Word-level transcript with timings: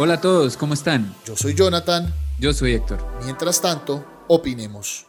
Hola 0.00 0.14
a 0.14 0.20
todos, 0.20 0.56
¿cómo 0.56 0.74
están? 0.74 1.12
Yo 1.26 1.34
soy 1.34 1.56
Jonathan. 1.56 2.14
Yo 2.38 2.52
soy 2.52 2.74
Héctor. 2.74 3.04
Mientras 3.24 3.60
tanto, 3.60 4.06
opinemos. 4.28 5.08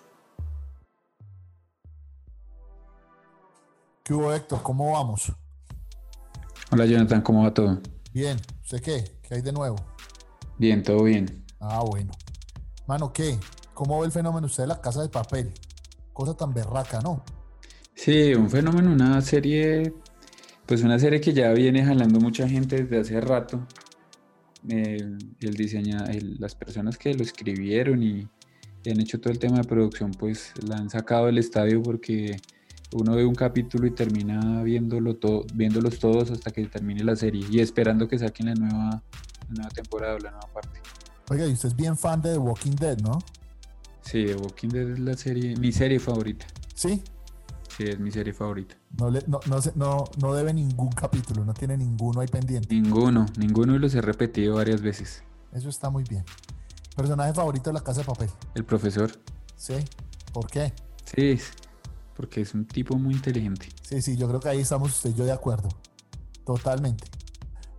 ¿Qué 4.03 4.15
hubo, 4.15 4.33
Héctor? 4.33 4.63
¿Cómo 4.63 4.93
vamos? 4.93 5.31
Hola 6.71 6.87
Jonathan, 6.87 7.21
¿cómo 7.21 7.43
va 7.43 7.53
todo? 7.53 7.79
Bien, 8.11 8.41
¿usted 8.63 8.81
qué? 8.81 9.03
¿Qué 9.21 9.35
hay 9.35 9.41
de 9.43 9.51
nuevo? 9.51 9.75
Bien, 10.57 10.81
todo 10.81 11.03
bien. 11.03 11.45
Ah, 11.59 11.83
bueno. 11.85 12.11
Mano, 12.87 13.13
¿qué? 13.13 13.37
¿Cómo 13.75 13.99
ve 13.99 14.07
el 14.07 14.11
fenómeno 14.11 14.47
usted 14.47 14.63
de 14.63 14.67
la 14.69 14.81
casa 14.81 15.03
de 15.03 15.09
papel? 15.09 15.53
Cosa 16.13 16.35
tan 16.35 16.51
berraca, 16.51 16.99
¿no? 17.01 17.23
Sí, 17.93 18.33
un 18.33 18.49
fenómeno, 18.49 18.91
una 18.91 19.21
serie, 19.21 19.93
pues 20.65 20.81
una 20.81 20.97
serie 20.97 21.21
que 21.21 21.31
ya 21.31 21.51
viene 21.51 21.85
jalando 21.85 22.19
mucha 22.19 22.49
gente 22.49 22.85
desde 22.85 22.99
hace 23.01 23.21
rato. 23.21 23.67
Eh, 24.67 25.17
el 25.39 25.53
diseña, 25.55 26.05
las 26.37 26.55
personas 26.55 26.97
que 26.97 27.13
lo 27.13 27.23
escribieron 27.23 28.03
y, 28.03 28.27
han 28.89 28.99
hecho 28.99 29.19
todo 29.19 29.31
el 29.31 29.39
tema 29.39 29.57
de 29.57 29.65
producción, 29.65 30.11
pues 30.11 30.51
la 30.67 30.77
han 30.77 30.89
sacado 30.89 31.27
del 31.27 31.37
estadio 31.37 31.83
porque 31.83 32.37
uno 32.93 33.15
ve 33.15 33.23
un 33.23 33.35
capítulo 33.35 33.85
y 33.85 33.91
termina 33.91 34.63
viéndolo 34.63 35.15
todo, 35.15 35.45
viéndolos 35.53 35.99
todos 35.99 36.31
hasta 36.31 36.49
que 36.49 36.65
termine 36.65 37.03
la 37.03 37.15
serie 37.15 37.45
y 37.51 37.59
esperando 37.59 38.07
que 38.07 38.17
saquen 38.17 38.47
la 38.47 38.55
nueva, 38.55 39.03
la 39.49 39.55
nueva 39.55 39.69
temporada 39.69 40.15
o 40.15 40.19
la 40.19 40.31
nueva 40.31 40.47
parte. 40.53 40.79
Oiga, 41.29 41.45
y 41.45 41.53
usted 41.53 41.69
es 41.69 41.75
bien 41.75 41.95
fan 41.95 42.21
de 42.21 42.31
The 42.31 42.39
Walking 42.39 42.75
Dead, 42.79 42.97
¿no? 42.99 43.19
Sí, 44.01 44.25
The 44.25 44.35
Walking 44.35 44.69
Dead 44.69 44.89
es 44.89 44.99
la 44.99 45.15
serie, 45.15 45.55
mi 45.57 45.71
serie 45.71 45.99
favorita. 45.99 46.47
¿Sí? 46.73 47.03
Sí, 47.79 47.85
es 47.85 47.97
mi 47.97 48.11
serie 48.11 48.33
favorita. 48.33 48.75
No, 48.97 49.09
le, 49.09 49.23
no, 49.25 49.39
no, 49.75 50.03
no, 50.17 50.33
debe 50.33 50.53
ningún 50.53 50.89
capítulo, 50.89 51.45
no 51.45 51.53
tiene 51.53 51.77
ninguno 51.77 52.19
ahí 52.19 52.27
pendiente. 52.27 52.75
Ninguno, 52.75 53.25
ninguno 53.37 53.73
y 53.73 53.79
los 53.79 53.95
he 53.95 54.01
repetido 54.01 54.55
varias 54.55 54.81
veces. 54.81 55.23
Eso 55.53 55.69
está 55.69 55.89
muy 55.89 56.03
bien. 56.03 56.25
¿Personaje 56.97 57.33
favorito 57.33 57.69
de 57.69 57.75
la 57.75 57.79
casa 57.79 58.01
de 58.01 58.05
papel? 58.07 58.29
El 58.53 58.65
profesor. 58.65 59.09
Sí. 59.55 59.75
¿Por 60.33 60.47
qué? 60.47 60.73
Sí, 61.05 61.39
porque 62.17 62.41
es 62.41 62.53
un 62.53 62.65
tipo 62.65 62.97
muy 62.97 63.13
inteligente. 63.13 63.69
Sí, 63.81 64.01
sí, 64.01 64.17
yo 64.17 64.27
creo 64.27 64.41
que 64.41 64.49
ahí 64.49 64.59
estamos 64.59 64.89
usted 64.89 65.11
y 65.11 65.13
yo 65.13 65.23
de 65.23 65.31
acuerdo. 65.31 65.69
Totalmente. 66.45 67.05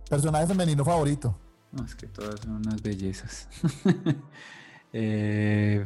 ¿Personaje 0.09 0.47
femenino 0.47 0.83
favorito? 0.83 1.37
No, 1.71 1.85
es 1.85 1.93
que 1.93 2.07
todas 2.07 2.39
son 2.39 2.53
unas 2.53 2.81
bellezas. 2.81 3.47
Eh, 4.93 5.85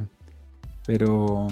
pero 0.87 1.47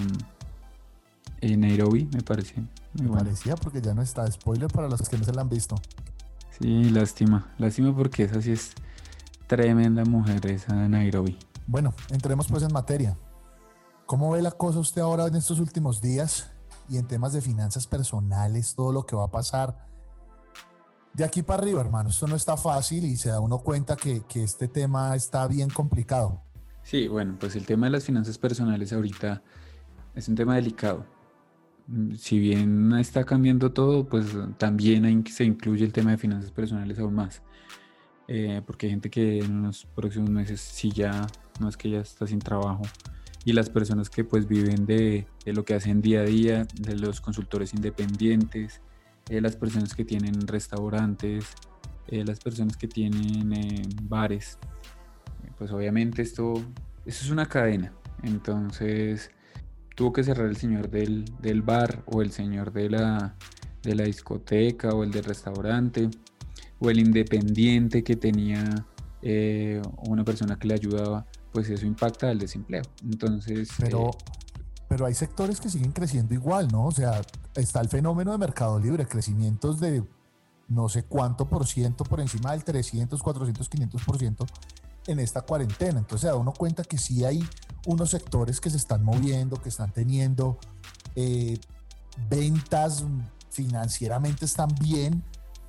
en 1.52 1.60
Nairobi, 1.60 2.08
me 2.12 2.22
pareció. 2.22 2.62
Me 2.94 3.08
parecía 3.08 3.56
porque 3.56 3.80
ya 3.80 3.94
no 3.94 4.02
está. 4.02 4.30
Spoiler 4.30 4.68
para 4.68 4.88
los 4.88 5.08
que 5.08 5.18
no 5.18 5.24
se 5.24 5.32
la 5.32 5.42
han 5.42 5.48
visto. 5.48 5.76
Sí, 6.58 6.90
lástima. 6.90 7.52
Lástima 7.58 7.94
porque 7.94 8.24
esa 8.24 8.40
sí 8.40 8.52
es 8.52 8.72
tremenda 9.46 10.04
mujer, 10.04 10.46
esa 10.46 10.74
Nairobi. 10.88 11.38
Bueno, 11.66 11.92
entremos 12.10 12.46
pues 12.48 12.62
en 12.62 12.72
materia. 12.72 13.18
¿Cómo 14.06 14.30
ve 14.30 14.42
la 14.42 14.52
cosa 14.52 14.78
usted 14.78 15.02
ahora 15.02 15.26
en 15.26 15.34
estos 15.34 15.60
últimos 15.60 16.00
días 16.00 16.50
y 16.88 16.98
en 16.98 17.06
temas 17.06 17.32
de 17.32 17.40
finanzas 17.40 17.86
personales, 17.86 18.74
todo 18.74 18.92
lo 18.92 19.06
que 19.06 19.16
va 19.16 19.24
a 19.24 19.30
pasar? 19.30 19.86
De 21.14 21.24
aquí 21.24 21.42
para 21.42 21.62
arriba, 21.62 21.80
hermano, 21.80 22.10
esto 22.10 22.26
no 22.26 22.36
está 22.36 22.56
fácil 22.56 23.04
y 23.04 23.16
se 23.16 23.30
da 23.30 23.40
uno 23.40 23.58
cuenta 23.58 23.96
que, 23.96 24.22
que 24.22 24.42
este 24.42 24.68
tema 24.68 25.14
está 25.14 25.46
bien 25.46 25.70
complicado. 25.70 26.42
Sí, 26.82 27.08
bueno, 27.08 27.36
pues 27.38 27.56
el 27.56 27.64
tema 27.64 27.86
de 27.86 27.92
las 27.92 28.04
finanzas 28.04 28.36
personales 28.36 28.92
ahorita 28.92 29.42
es 30.14 30.28
un 30.28 30.34
tema 30.34 30.56
delicado 30.56 31.13
si 32.16 32.38
bien 32.38 32.92
está 32.94 33.24
cambiando 33.24 33.72
todo, 33.72 34.06
pues 34.08 34.26
también 34.58 35.26
se 35.26 35.44
incluye 35.44 35.84
el 35.84 35.92
tema 35.92 36.12
de 36.12 36.18
finanzas 36.18 36.50
personales 36.50 36.98
aún 36.98 37.14
más. 37.14 37.42
Eh, 38.26 38.62
porque 38.66 38.86
hay 38.86 38.90
gente 38.92 39.10
que 39.10 39.40
en 39.40 39.64
los 39.64 39.84
próximos 39.84 40.30
meses 40.30 40.60
sí 40.60 40.90
ya, 40.90 41.26
no 41.60 41.68
es 41.68 41.76
que 41.76 41.90
ya 41.90 42.00
está 42.00 42.26
sin 42.26 42.38
trabajo. 42.38 42.82
Y 43.44 43.52
las 43.52 43.68
personas 43.68 44.08
que 44.08 44.24
pues 44.24 44.48
viven 44.48 44.86
de, 44.86 45.26
lo 45.44 45.64
que 45.64 45.74
hacen 45.74 46.00
día 46.00 46.20
a 46.20 46.24
día, 46.24 46.66
de 46.80 46.96
los 46.96 47.20
consultores 47.20 47.74
independientes, 47.74 48.80
eh, 49.28 49.40
las 49.42 49.56
personas 49.56 49.94
que 49.94 50.04
tienen 50.04 50.46
restaurantes, 50.46 51.52
eh, 52.08 52.24
las 52.24 52.40
personas 52.40 52.78
que 52.78 52.88
tienen 52.88 53.82
bares. 54.04 54.58
Pues 55.58 55.70
obviamente 55.70 56.22
esto, 56.22 56.54
esto 57.04 57.24
es 57.24 57.30
una 57.30 57.46
cadena. 57.46 57.92
Entonces 58.22 59.30
tuvo 59.94 60.12
que 60.12 60.24
cerrar 60.24 60.46
el 60.46 60.56
señor 60.56 60.90
del, 60.90 61.62
bar 61.62 62.02
o 62.06 62.22
el 62.22 62.32
señor 62.32 62.72
de 62.72 62.90
la, 62.90 63.36
de 63.82 63.94
la 63.94 64.04
discoteca 64.04 64.90
o 64.90 65.04
el 65.04 65.10
del 65.10 65.24
restaurante 65.24 66.10
o 66.80 66.90
el 66.90 66.98
independiente 66.98 68.02
que 68.02 68.16
tenía 68.16 68.86
eh, 69.22 69.80
una 70.08 70.24
persona 70.24 70.58
que 70.58 70.68
le 70.68 70.74
ayudaba, 70.74 71.26
pues 71.52 71.70
eso 71.70 71.86
impacta 71.86 72.28
al 72.28 72.38
desempleo. 72.38 72.82
Entonces... 73.02 73.70
Pero, 73.78 74.08
eh, 74.08 74.10
pero 74.88 75.06
hay 75.06 75.14
sectores 75.14 75.60
que 75.60 75.70
siguen 75.70 75.92
creciendo 75.92 76.34
igual, 76.34 76.68
¿no? 76.68 76.86
O 76.86 76.92
sea, 76.92 77.22
está 77.54 77.80
el 77.80 77.88
fenómeno 77.88 78.32
de 78.32 78.38
mercado 78.38 78.78
libre, 78.78 79.06
crecimientos 79.06 79.80
de 79.80 80.04
no 80.68 80.88
sé 80.88 81.04
cuánto 81.04 81.46
por 81.46 81.66
ciento 81.66 82.04
por 82.04 82.20
encima 82.20 82.52
del 82.52 82.64
300, 82.64 83.22
400, 83.22 83.68
500 83.68 84.02
por 84.02 84.18
ciento 84.18 84.46
en 85.06 85.20
esta 85.20 85.42
cuarentena. 85.42 85.98
Entonces 85.98 86.28
da 86.28 86.36
uno 86.36 86.52
cuenta 86.52 86.84
que 86.84 86.98
sí 86.98 87.24
hay 87.24 87.42
unos 87.86 88.10
sectores 88.10 88.60
que 88.60 88.70
se 88.70 88.76
están 88.76 89.02
moviendo, 89.02 89.60
que 89.60 89.68
están 89.68 89.92
teniendo 89.92 90.58
eh, 91.16 91.58
ventas 92.28 93.04
financieramente 93.50 94.44
están 94.44 94.68
bien, 94.80 95.22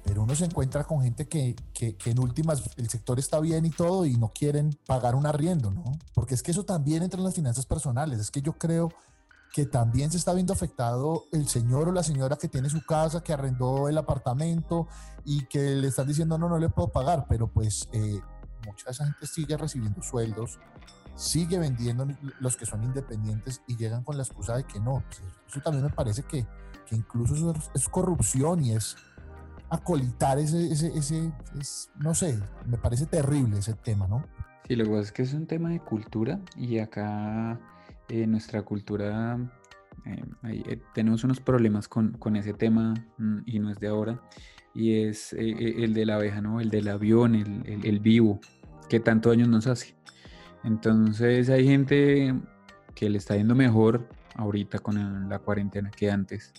pero 0.04 0.24
uno 0.24 0.36
se 0.36 0.46
encuentra 0.46 0.84
con 0.84 1.02
gente 1.02 1.28
que, 1.28 1.56
que, 1.74 1.96
en 2.06 2.20
últimas 2.20 2.64
el 2.78 2.90
sector 2.90 3.20
está 3.20 3.40
bien 3.40 3.66
y 3.66 3.70
todo 3.72 4.06
y 4.06 4.18
no 4.18 4.30
quieren 4.30 4.78
pagar 4.86 5.16
un 5.16 5.26
arriendo, 5.26 5.72
¿no? 5.72 5.84
Porque 6.14 6.36
es 6.36 6.44
que 6.44 6.52
eso 6.52 6.64
también 6.64 7.04
entra 7.04 7.20
en 7.20 7.26
las 7.26 7.34
finanzas 7.34 7.66
personales. 7.66 8.20
Es 8.20 8.32
que 8.32 8.42
yo 8.42 8.54
creo 8.54 8.92
que 9.56 9.66
también 9.66 10.12
se 10.12 10.18
está 10.18 10.34
viendo 10.34 10.54
afectado 10.54 11.24
el 11.32 11.48
señor 11.48 11.88
o 11.88 11.92
la 11.92 12.04
señora 12.04 12.36
que 12.36 12.48
tiene 12.48 12.70
su 12.70 12.86
casa, 12.86 13.24
que 13.24 13.34
arrendó 13.34 13.88
el 13.88 13.98
apartamento 13.98 14.88
y 15.24 15.46
que 15.46 15.76
le 15.76 15.88
están 15.88 16.08
diciendo 16.08 16.38
no, 16.38 16.50
no 16.50 16.60
le 16.60 16.70
puedo 16.70 16.90
pagar, 16.90 17.26
pero 17.28 17.48
pues 17.48 17.88
eh, 17.94 18.20
mucha 18.66 18.86
de 18.86 18.92
esa 18.92 19.06
gente 19.06 19.26
sigue 19.26 19.58
recibiendo 19.58 20.04
sueldos, 20.04 20.60
sigue 21.16 21.58
vendiendo 21.58 22.08
los 22.40 22.58
que 22.58 22.66
son 22.66 22.84
independientes 22.84 23.62
y 23.68 23.78
llegan 23.78 24.04
con 24.04 24.18
la 24.18 24.24
excusa 24.24 24.58
de 24.58 24.66
que 24.66 24.80
no. 24.80 25.04
Pues, 25.08 25.22
eso 25.48 25.62
también 25.62 25.86
me 25.86 25.90
parece 25.90 26.24
que, 26.24 26.46
que 26.86 26.96
incluso 26.96 27.34
eso 27.34 27.54
es, 27.74 27.90
corrupción 27.90 28.64
y 28.64 28.74
es 28.74 28.98
acolitar 29.70 30.38
ese, 30.38 30.72
ese, 30.72 30.88
ese 30.96 31.32
no 31.98 32.14
sé, 32.14 32.38
me 32.66 32.78
parece 32.78 33.06
terrible 33.06 33.58
ese 33.60 33.74
tema, 33.74 34.08
¿no? 34.08 34.26
Sí, 34.68 34.76
lo 34.76 34.84
que 34.84 34.90
pasa 34.90 35.02
es 35.02 35.12
que 35.12 35.22
es 35.24 35.34
un 35.34 35.48
tema 35.48 35.70
de 35.70 35.80
cultura 35.80 36.40
y 36.56 36.80
acá 36.80 37.60
eh, 38.10 38.28
nuestra 38.28 38.64
cultura 38.64 39.38
eh, 40.06 40.24
eh, 40.44 40.82
tenemos 40.94 41.24
unos 41.24 41.40
problemas 41.40 41.88
con, 41.88 42.14
con, 42.14 42.36
ese 42.36 42.54
tema 42.54 42.94
mm, 43.18 43.40
y 43.46 43.60
no 43.60 43.70
es 43.72 43.80
de 43.80 43.88
ahora 43.88 44.22
y 44.74 45.04
es 45.04 45.32
el 45.34 45.94
de 45.94 46.06
la 46.06 46.16
abeja, 46.16 46.42
¿no? 46.42 46.60
El 46.60 46.70
del 46.70 46.90
avión, 46.90 47.34
el, 47.34 47.66
el, 47.66 47.86
el 47.86 48.00
vivo, 48.02 48.42
que 48.90 49.00
tanto 49.00 49.30
daño 49.30 49.48
nos 49.48 49.68
hace. 49.68 49.96
Entonces 50.66 51.50
hay 51.50 51.66
gente 51.66 52.34
que 52.96 53.10
le 53.10 53.18
está 53.20 53.38
yendo 53.38 53.56
mejor 53.56 54.08
ahorita 54.36 54.80
con 54.80 55.30
la 55.30 55.40
cuarentena 55.40 55.92
que 55.92 56.12
antes 56.12 56.54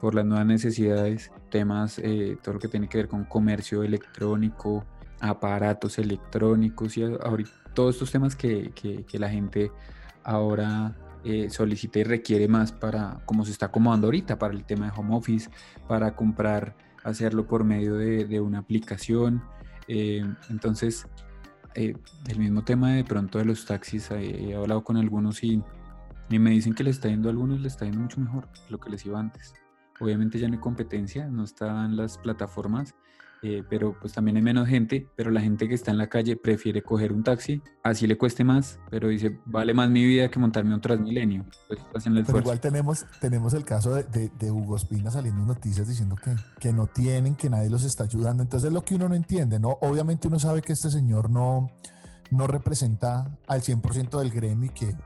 por 0.00 0.14
las 0.14 0.26
nuevas 0.26 0.46
necesidades, 0.46 1.30
temas, 1.50 1.98
eh, 1.98 2.36
todo 2.42 2.54
lo 2.54 2.60
que 2.60 2.68
tiene 2.68 2.88
que 2.88 2.98
ver 2.98 3.08
con 3.08 3.24
comercio 3.24 3.82
electrónico, 3.82 4.84
aparatos 5.20 5.98
electrónicos 5.98 6.98
y 6.98 7.04
ahorita 7.04 7.50
todos 7.72 7.94
estos 7.94 8.10
temas 8.10 8.34
que, 8.34 8.72
que, 8.74 9.18
la 9.18 9.28
gente 9.28 9.70
ahora 10.24 10.96
eh, 11.24 11.50
solicita 11.50 11.98
y 11.98 12.04
requiere 12.04 12.48
más 12.48 12.72
para, 12.72 13.20
como 13.26 13.44
se 13.44 13.52
está 13.52 13.66
acomodando 13.66 14.06
ahorita, 14.06 14.38
para 14.38 14.54
el 14.54 14.64
tema 14.64 14.86
de 14.86 14.92
home 14.98 15.14
office, 15.14 15.50
para 15.86 16.16
comprar, 16.16 16.74
hacerlo 17.04 17.46
por 17.46 17.64
medio 17.64 17.94
de, 17.94 18.24
de 18.24 18.40
una 18.40 18.58
aplicación. 18.60 19.42
Eh, 19.88 20.24
entonces, 20.48 21.06
eh, 21.76 21.94
el 22.28 22.38
mismo 22.38 22.64
tema 22.64 22.92
de 22.92 23.04
pronto 23.04 23.38
de 23.38 23.44
los 23.44 23.66
taxis, 23.66 24.10
he 24.10 24.54
hablado 24.54 24.82
con 24.82 24.96
algunos 24.96 25.44
y, 25.44 25.62
y, 26.30 26.38
me 26.38 26.50
dicen 26.50 26.74
que 26.74 26.82
le 26.82 26.90
está 26.90 27.08
yendo 27.08 27.28
a 27.28 27.32
algunos, 27.32 27.60
le 27.60 27.68
está 27.68 27.84
yendo 27.84 28.00
mucho 28.00 28.20
mejor 28.20 28.48
lo 28.68 28.78
que 28.80 28.90
les 28.90 29.04
iba 29.06 29.20
antes. 29.20 29.54
Obviamente 30.00 30.38
ya 30.38 30.48
no 30.48 30.54
hay 30.54 30.60
competencia, 30.60 31.28
no 31.28 31.44
están 31.44 31.96
las 31.96 32.18
plataformas, 32.18 32.94
eh, 33.54 33.64
pero 33.68 33.96
pues 34.00 34.12
también 34.12 34.36
hay 34.36 34.42
menos 34.42 34.68
gente, 34.68 35.08
pero 35.16 35.30
la 35.30 35.40
gente 35.40 35.68
que 35.68 35.74
está 35.74 35.90
en 35.90 35.98
la 35.98 36.08
calle 36.08 36.36
prefiere 36.36 36.82
coger 36.82 37.12
un 37.12 37.22
taxi, 37.22 37.62
así 37.82 38.06
le 38.06 38.16
cueste 38.16 38.44
más, 38.44 38.78
pero 38.90 39.08
dice, 39.08 39.38
vale 39.44 39.74
más 39.74 39.88
mi 39.90 40.04
vida 40.04 40.28
que 40.30 40.38
montarme 40.38 40.74
un 40.74 40.80
Transmilenio. 40.80 41.44
Pues 41.68 41.80
hacen 41.94 42.16
el 42.16 42.24
pero 42.24 42.38
igual 42.38 42.60
tenemos, 42.60 43.06
tenemos 43.20 43.54
el 43.54 43.64
caso 43.64 43.94
de, 43.94 44.28
de, 44.28 44.50
Hugo 44.50 44.76
Espina 44.76 45.10
saliendo 45.10 45.40
en 45.42 45.48
noticias 45.48 45.88
diciendo 45.88 46.16
que, 46.16 46.34
que 46.58 46.72
no 46.72 46.86
tienen, 46.86 47.34
que 47.34 47.50
nadie 47.50 47.70
los 47.70 47.84
está 47.84 48.04
ayudando. 48.04 48.42
Entonces 48.42 48.68
es 48.68 48.72
lo 48.72 48.84
que 48.84 48.94
uno 48.94 49.08
no 49.08 49.14
entiende, 49.14 49.58
¿no? 49.58 49.78
Obviamente 49.80 50.28
uno 50.28 50.38
sabe 50.38 50.62
que 50.62 50.72
este 50.72 50.90
señor 50.90 51.30
no, 51.30 51.70
no 52.30 52.46
representa 52.46 53.38
al 53.46 53.62
100% 53.62 54.18
del 54.18 54.30
gremio 54.30 54.70
y 54.70 54.74
que 54.74 54.96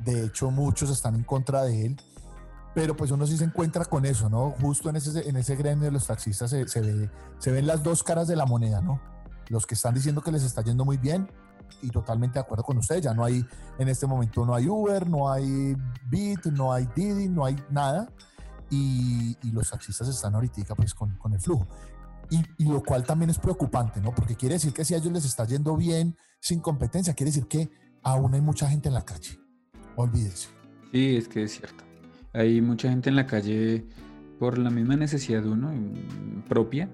de 0.00 0.24
hecho 0.24 0.50
muchos 0.50 0.90
están 0.90 1.14
en 1.14 1.24
contra 1.24 1.62
de 1.62 1.86
él 1.86 2.00
pero 2.74 2.96
pues 2.96 3.10
uno 3.10 3.26
sí 3.26 3.36
se 3.36 3.44
encuentra 3.44 3.84
con 3.84 4.04
eso, 4.04 4.28
¿no? 4.28 4.50
Justo 4.60 4.90
en 4.90 4.96
ese, 4.96 5.28
en 5.28 5.36
ese 5.36 5.56
gremio 5.56 5.86
de 5.86 5.90
los 5.90 6.06
taxistas 6.06 6.50
se, 6.50 6.80
ve, 6.80 7.10
se 7.38 7.50
ven 7.50 7.66
las 7.66 7.82
dos 7.82 8.02
caras 8.02 8.28
de 8.28 8.36
la 8.36 8.46
moneda, 8.46 8.80
¿no? 8.80 9.00
Los 9.48 9.66
que 9.66 9.74
están 9.74 9.94
diciendo 9.94 10.22
que 10.22 10.30
les 10.30 10.44
está 10.44 10.62
yendo 10.62 10.84
muy 10.84 10.96
bien, 10.96 11.28
y 11.82 11.88
totalmente 11.88 12.34
de 12.34 12.40
acuerdo 12.40 12.64
con 12.64 12.78
ustedes, 12.78 13.02
ya 13.02 13.14
no 13.14 13.24
hay, 13.24 13.44
en 13.78 13.88
este 13.88 14.06
momento 14.06 14.44
no 14.44 14.54
hay 14.54 14.68
Uber, 14.68 15.08
no 15.08 15.30
hay 15.30 15.76
Bit, 16.08 16.46
no 16.46 16.72
hay 16.72 16.88
Didi, 16.94 17.28
no 17.28 17.44
hay 17.44 17.56
nada, 17.70 18.12
y, 18.70 19.36
los 19.50 19.70
taxistas 19.70 20.08
están 20.08 20.34
ahorita 20.34 20.74
pues 20.76 20.94
con, 20.94 21.16
con 21.16 21.32
el 21.32 21.40
flujo. 21.40 21.66
Y, 22.30 22.40
y, 22.58 22.64
lo 22.66 22.80
cual 22.82 23.04
también 23.04 23.30
es 23.30 23.38
preocupante, 23.38 24.00
¿no? 24.00 24.14
Porque 24.14 24.36
quiere 24.36 24.54
decir 24.54 24.72
que 24.72 24.84
si 24.84 24.94
a 24.94 24.98
ellos 24.98 25.12
les 25.12 25.24
está 25.24 25.44
yendo 25.44 25.76
bien 25.76 26.16
sin 26.38 26.60
competencia, 26.60 27.14
quiere 27.14 27.32
decir 27.32 27.48
que 27.48 27.68
aún 28.04 28.32
hay 28.34 28.40
mucha 28.40 28.68
gente 28.68 28.88
en 28.88 28.94
la 28.94 29.04
calle. 29.04 29.40
Olvídese. 29.96 30.48
Sí, 30.92 31.16
es 31.16 31.26
que 31.26 31.42
es 31.42 31.52
cierto. 31.52 31.89
Hay 32.32 32.60
mucha 32.60 32.88
gente 32.88 33.10
en 33.10 33.16
la 33.16 33.26
calle 33.26 33.84
por 34.38 34.58
la 34.58 34.70
misma 34.70 34.96
necesidad 34.96 35.42
de 35.42 35.48
uno 35.48 35.72
propia 36.48 36.88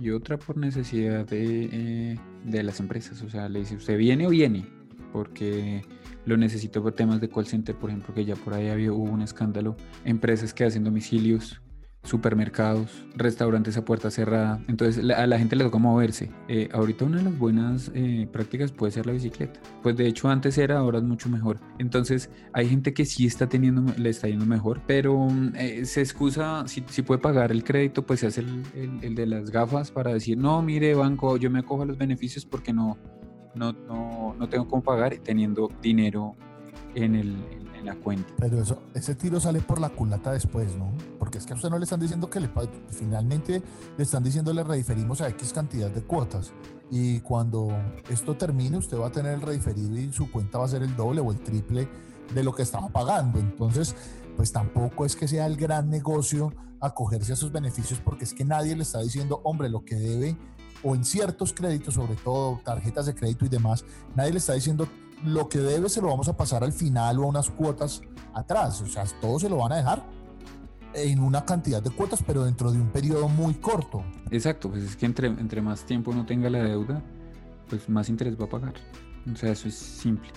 y 0.00 0.10
otra 0.10 0.38
por 0.38 0.56
necesidad 0.56 1.26
de, 1.26 1.68
eh, 1.72 2.18
de 2.44 2.62
las 2.62 2.80
empresas. 2.80 3.22
O 3.22 3.30
sea, 3.30 3.48
le 3.48 3.60
dice, 3.60 3.76
¿usted 3.76 3.96
viene 3.96 4.26
o 4.26 4.30
viene? 4.30 4.66
Porque 5.12 5.82
lo 6.26 6.36
necesito 6.36 6.82
por 6.82 6.92
temas 6.92 7.20
de 7.20 7.28
call 7.28 7.46
center, 7.46 7.74
por 7.74 7.90
ejemplo, 7.90 8.14
que 8.14 8.24
ya 8.24 8.36
por 8.36 8.54
ahí 8.54 8.68
había, 8.68 8.92
hubo 8.92 9.04
un 9.04 9.22
escándalo. 9.22 9.76
Empresas 10.04 10.52
que 10.52 10.64
hacen 10.64 10.84
domicilios 10.84 11.60
supermercados, 12.04 13.06
restaurantes 13.16 13.76
a 13.76 13.84
puerta 13.84 14.10
cerrada. 14.10 14.62
Entonces 14.68 15.10
a 15.10 15.26
la 15.26 15.38
gente 15.38 15.56
le 15.56 15.64
toca 15.64 15.78
moverse. 15.78 16.30
Eh, 16.48 16.68
ahorita 16.72 17.04
una 17.04 17.18
de 17.18 17.24
las 17.24 17.38
buenas 17.38 17.90
eh, 17.94 18.28
prácticas 18.30 18.70
puede 18.70 18.92
ser 18.92 19.06
la 19.06 19.12
bicicleta. 19.12 19.58
Pues 19.82 19.96
de 19.96 20.06
hecho 20.06 20.28
antes 20.28 20.56
era, 20.58 20.78
ahora 20.78 20.98
es 20.98 21.04
mucho 21.04 21.28
mejor. 21.28 21.58
Entonces 21.78 22.30
hay 22.52 22.68
gente 22.68 22.94
que 22.94 23.04
sí 23.04 23.26
está 23.26 23.48
teniendo, 23.48 23.92
le 23.96 24.10
está 24.10 24.28
yendo 24.28 24.46
mejor, 24.46 24.82
pero 24.86 25.28
eh, 25.56 25.84
se 25.86 26.00
excusa, 26.00 26.64
si, 26.68 26.84
si, 26.88 27.02
puede 27.02 27.20
pagar 27.20 27.50
el 27.50 27.64
crédito, 27.64 28.06
pues 28.06 28.20
se 28.20 28.28
hace 28.28 28.42
el, 28.42 28.62
el, 29.02 29.14
de 29.14 29.26
las 29.26 29.50
gafas 29.50 29.90
para 29.90 30.12
decir, 30.12 30.38
no, 30.38 30.62
mire 30.62 30.94
banco, 30.94 31.36
yo 31.36 31.50
me 31.50 31.60
acojo 31.60 31.82
a 31.82 31.86
los 31.86 31.98
beneficios 31.98 32.44
porque 32.44 32.72
no, 32.72 32.98
no, 33.54 33.72
no, 33.72 34.34
no 34.38 34.48
tengo 34.48 34.68
cómo 34.68 34.82
pagar 34.82 35.16
teniendo 35.22 35.70
dinero 35.80 36.36
en 36.94 37.14
el, 37.14 37.64
la 37.84 37.94
cuenta. 37.96 38.32
Pero 38.38 38.60
eso, 38.60 38.82
ese 38.94 39.14
tiro 39.14 39.38
sale 39.40 39.60
por 39.60 39.80
la 39.80 39.90
culata 39.90 40.32
después, 40.32 40.74
¿no? 40.76 40.92
Porque 41.18 41.38
es 41.38 41.46
que 41.46 41.52
a 41.52 41.56
usted 41.56 41.70
no 41.70 41.78
le 41.78 41.84
están 41.84 42.00
diciendo 42.00 42.30
que 42.30 42.40
le 42.40 42.50
finalmente 42.90 43.62
le 43.96 44.02
están 44.02 44.22
diciendo 44.24 44.52
le 44.52 44.64
rediferimos 44.64 45.20
a 45.20 45.28
X 45.28 45.52
cantidad 45.52 45.90
de 45.90 46.02
cuotas. 46.02 46.52
Y 46.90 47.20
cuando 47.20 47.68
esto 48.08 48.36
termine, 48.36 48.76
usted 48.76 48.98
va 48.98 49.08
a 49.08 49.12
tener 49.12 49.34
el 49.34 49.40
rediferido 49.40 49.96
y 49.96 50.12
su 50.12 50.30
cuenta 50.30 50.58
va 50.58 50.64
a 50.64 50.68
ser 50.68 50.82
el 50.82 50.94
doble 50.96 51.20
o 51.20 51.32
el 51.32 51.40
triple 51.40 51.88
de 52.34 52.44
lo 52.44 52.54
que 52.54 52.62
estaba 52.62 52.88
pagando. 52.88 53.38
Entonces, 53.38 53.94
pues 54.36 54.52
tampoco 54.52 55.04
es 55.04 55.16
que 55.16 55.28
sea 55.28 55.46
el 55.46 55.56
gran 55.56 55.90
negocio 55.90 56.52
acogerse 56.80 57.32
a 57.32 57.34
esos 57.34 57.50
beneficios 57.50 58.00
porque 58.00 58.24
es 58.24 58.34
que 58.34 58.44
nadie 58.44 58.76
le 58.76 58.82
está 58.82 59.00
diciendo, 59.00 59.40
hombre, 59.44 59.68
lo 59.70 59.84
que 59.84 59.96
debe, 59.96 60.36
o 60.82 60.94
en 60.94 61.04
ciertos 61.04 61.54
créditos, 61.54 61.94
sobre 61.94 62.14
todo 62.16 62.60
tarjetas 62.62 63.06
de 63.06 63.14
crédito 63.14 63.46
y 63.46 63.48
demás, 63.48 63.84
nadie 64.14 64.32
le 64.32 64.38
está 64.38 64.52
diciendo 64.52 64.86
lo 65.24 65.48
que 65.48 65.58
debe 65.58 65.88
se 65.88 66.00
lo 66.00 66.08
vamos 66.08 66.28
a 66.28 66.36
pasar 66.36 66.64
al 66.64 66.72
final 66.72 67.18
o 67.18 67.24
a 67.24 67.26
unas 67.26 67.50
cuotas 67.50 68.02
atrás. 68.34 68.80
O 68.82 68.86
sea, 68.86 69.04
todo 69.20 69.38
se 69.38 69.48
lo 69.48 69.58
van 69.58 69.72
a 69.72 69.76
dejar 69.76 70.04
en 70.94 71.20
una 71.20 71.44
cantidad 71.44 71.82
de 71.82 71.90
cuotas, 71.90 72.22
pero 72.22 72.44
dentro 72.44 72.70
de 72.72 72.80
un 72.80 72.88
periodo 72.88 73.28
muy 73.28 73.54
corto. 73.54 74.04
Exacto, 74.30 74.70
pues 74.70 74.84
es 74.84 74.96
que 74.96 75.06
entre, 75.06 75.28
entre 75.28 75.60
más 75.60 75.84
tiempo 75.84 76.10
uno 76.10 76.24
tenga 76.24 76.48
la 76.50 76.62
deuda, 76.62 77.02
pues 77.68 77.88
más 77.88 78.08
interés 78.08 78.38
va 78.40 78.44
a 78.44 78.48
pagar. 78.48 78.74
O 79.32 79.36
sea, 79.36 79.52
eso 79.52 79.68
es 79.68 79.74
simple. 79.74 80.28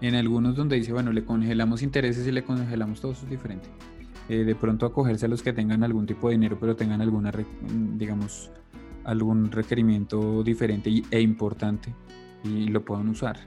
En 0.00 0.14
algunos 0.14 0.56
donde 0.56 0.76
dice, 0.76 0.92
bueno, 0.92 1.12
le 1.12 1.24
congelamos 1.24 1.82
intereses 1.82 2.26
y 2.26 2.32
le 2.32 2.44
congelamos 2.44 3.00
todo, 3.00 3.12
eso 3.12 3.24
es 3.24 3.30
diferente. 3.30 3.68
Eh, 4.28 4.44
de 4.44 4.54
pronto 4.54 4.86
acogerse 4.86 5.26
a 5.26 5.28
los 5.28 5.42
que 5.42 5.52
tengan 5.52 5.84
algún 5.84 6.06
tipo 6.06 6.28
de 6.28 6.34
dinero, 6.34 6.58
pero 6.60 6.76
tengan 6.76 7.00
alguna, 7.00 7.32
digamos, 7.94 8.50
algún 9.04 9.50
requerimiento 9.50 10.42
diferente 10.42 11.02
e 11.10 11.20
importante 11.20 11.94
y 12.44 12.68
lo 12.68 12.84
puedan 12.84 13.08
usar 13.08 13.38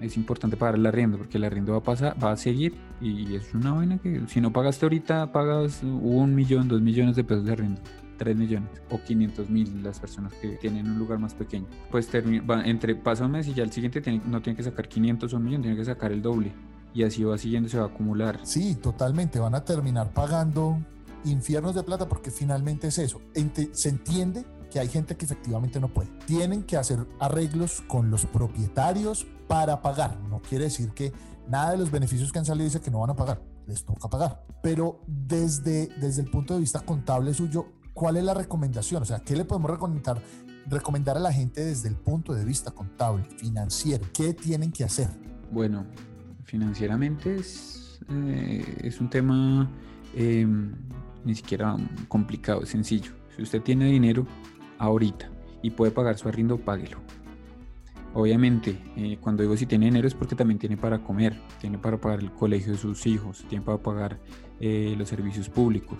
es 0.00 0.16
importante 0.16 0.56
pagar 0.56 0.76
el 0.76 0.86
arriendo 0.86 1.18
porque 1.18 1.38
el 1.38 1.44
arriendo 1.44 1.72
va 1.72 1.78
a 1.78 1.82
pasar, 1.82 2.16
va 2.22 2.32
a 2.32 2.36
seguir 2.36 2.74
y 3.00 3.34
es 3.34 3.54
una 3.54 3.72
vaina 3.72 3.98
que 3.98 4.22
si 4.28 4.40
no 4.40 4.52
pagaste 4.52 4.86
ahorita 4.86 5.32
pagas 5.32 5.82
un 5.82 6.34
millón, 6.34 6.68
dos 6.68 6.80
millones 6.80 7.16
de 7.16 7.24
pesos 7.24 7.44
de 7.44 7.52
arriendo. 7.52 7.80
3 8.18 8.36
millones 8.36 8.68
o 8.90 9.00
500 9.00 9.48
mil 9.48 9.82
las 9.82 9.98
personas 9.98 10.34
que 10.34 10.56
tienen 10.56 10.90
un 10.90 10.98
lugar 10.98 11.18
más 11.18 11.34
pequeño. 11.34 11.66
Pues 11.90 12.10
va, 12.12 12.62
entre 12.64 12.94
pasa 12.96 13.24
un 13.24 13.32
mes 13.32 13.48
y 13.48 13.54
ya 13.54 13.62
el 13.62 13.72
siguiente 13.72 14.02
no 14.26 14.42
tiene 14.42 14.56
que 14.56 14.62
sacar 14.62 14.88
500 14.88 15.32
o 15.32 15.36
un 15.36 15.44
millón, 15.44 15.62
tiene 15.62 15.76
que 15.76 15.84
sacar 15.84 16.12
el 16.12 16.20
doble. 16.20 16.52
Y 16.92 17.04
así 17.04 17.22
va 17.22 17.38
siguiendo, 17.38 17.68
se 17.68 17.78
va 17.78 17.84
a 17.84 17.86
acumular. 17.86 18.40
Sí, 18.42 18.74
totalmente. 18.74 19.38
Van 19.38 19.54
a 19.54 19.64
terminar 19.64 20.12
pagando 20.12 20.78
infiernos 21.24 21.74
de 21.74 21.82
plata 21.82 22.08
porque 22.08 22.30
finalmente 22.30 22.88
es 22.88 22.98
eso. 22.98 23.20
Se 23.72 23.88
entiende 23.88 24.44
que 24.70 24.78
hay 24.78 24.88
gente 24.88 25.16
que 25.16 25.24
efectivamente 25.24 25.80
no 25.80 25.88
puede. 25.88 26.08
Tienen 26.26 26.62
que 26.62 26.76
hacer 26.76 27.06
arreglos 27.20 27.82
con 27.86 28.10
los 28.10 28.26
propietarios 28.26 29.26
para 29.46 29.82
pagar. 29.82 30.18
No 30.28 30.40
quiere 30.40 30.64
decir 30.64 30.90
que 30.90 31.12
nada 31.48 31.72
de 31.72 31.78
los 31.78 31.90
beneficios 31.90 32.32
que 32.32 32.38
han 32.38 32.44
salido 32.44 32.64
dice 32.64 32.80
que 32.80 32.90
no 32.90 33.00
van 33.00 33.10
a 33.10 33.16
pagar. 33.16 33.42
Les 33.66 33.84
toca 33.84 34.08
pagar. 34.08 34.44
Pero 34.62 35.00
desde, 35.06 35.88
desde 36.00 36.22
el 36.22 36.30
punto 36.30 36.54
de 36.54 36.60
vista 36.60 36.80
contable 36.80 37.34
suyo, 37.34 37.66
¿cuál 37.94 38.16
es 38.16 38.24
la 38.24 38.34
recomendación? 38.34 39.02
O 39.02 39.06
sea, 39.06 39.20
¿qué 39.20 39.36
le 39.36 39.44
podemos 39.44 39.70
recomendar, 39.70 40.22
recomendar 40.66 41.16
a 41.16 41.20
la 41.20 41.32
gente 41.32 41.64
desde 41.64 41.88
el 41.88 41.96
punto 41.96 42.34
de 42.34 42.44
vista 42.44 42.70
contable, 42.70 43.24
financiero? 43.36 44.04
¿Qué 44.12 44.34
tienen 44.34 44.72
que 44.72 44.84
hacer? 44.84 45.08
Bueno, 45.50 45.86
financieramente 46.44 47.36
es, 47.36 48.00
eh, 48.10 48.78
es 48.82 49.00
un 49.00 49.10
tema 49.10 49.70
em, 50.14 50.74
ni 51.24 51.34
siquiera 51.34 51.76
complicado, 52.08 52.62
es 52.62 52.70
sencillo. 52.70 53.12
Si 53.36 53.42
usted 53.42 53.62
tiene 53.62 53.86
dinero, 53.86 54.26
ahorita 54.78 55.30
y 55.62 55.70
puede 55.70 55.90
pagar 55.90 56.18
su 56.18 56.28
arriendo, 56.28 56.58
páguelo. 56.58 56.98
Obviamente, 58.14 58.78
eh, 58.96 59.18
cuando 59.20 59.42
digo 59.42 59.56
si 59.56 59.66
tiene 59.66 59.86
dinero 59.86 60.08
es 60.08 60.14
porque 60.14 60.34
también 60.34 60.58
tiene 60.58 60.76
para 60.76 60.98
comer, 60.98 61.38
tiene 61.60 61.78
para 61.78 61.98
pagar 61.98 62.20
el 62.20 62.32
colegio 62.32 62.72
de 62.72 62.78
sus 62.78 63.06
hijos, 63.06 63.44
tiene 63.48 63.64
para 63.64 63.78
pagar 63.78 64.18
eh, 64.60 64.94
los 64.96 65.08
servicios 65.08 65.48
públicos. 65.48 65.98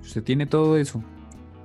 Usted 0.00 0.22
tiene 0.22 0.46
todo 0.46 0.76
eso 0.76 1.02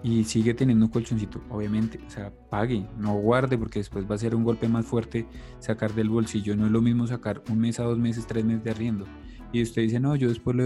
y 0.01 0.23
sigue 0.25 0.53
teniendo 0.53 0.85
un 0.85 0.91
colchoncito, 0.91 1.41
obviamente, 1.49 1.99
o 2.05 2.09
sea, 2.09 2.33
pague, 2.49 2.85
no 2.97 3.13
guarde 3.15 3.57
porque 3.57 3.79
después 3.79 4.09
va 4.09 4.15
a 4.15 4.17
ser 4.17 4.35
un 4.35 4.43
golpe 4.43 4.67
más 4.67 4.85
fuerte 4.85 5.25
sacar 5.59 5.93
del 5.93 6.09
bolsillo. 6.09 6.55
No 6.55 6.65
es 6.65 6.71
lo 6.71 6.81
mismo 6.81 7.07
sacar 7.07 7.41
un 7.49 7.59
mes 7.59 7.79
a 7.79 7.83
dos 7.83 7.97
meses, 7.97 8.27
tres 8.27 8.43
meses 8.43 8.63
de 8.63 8.71
arriendo. 8.71 9.05
Y 9.53 9.61
usted 9.61 9.83
dice, 9.83 9.99
no, 9.99 10.15
yo 10.15 10.27
después 10.27 10.57
lo 10.57 10.65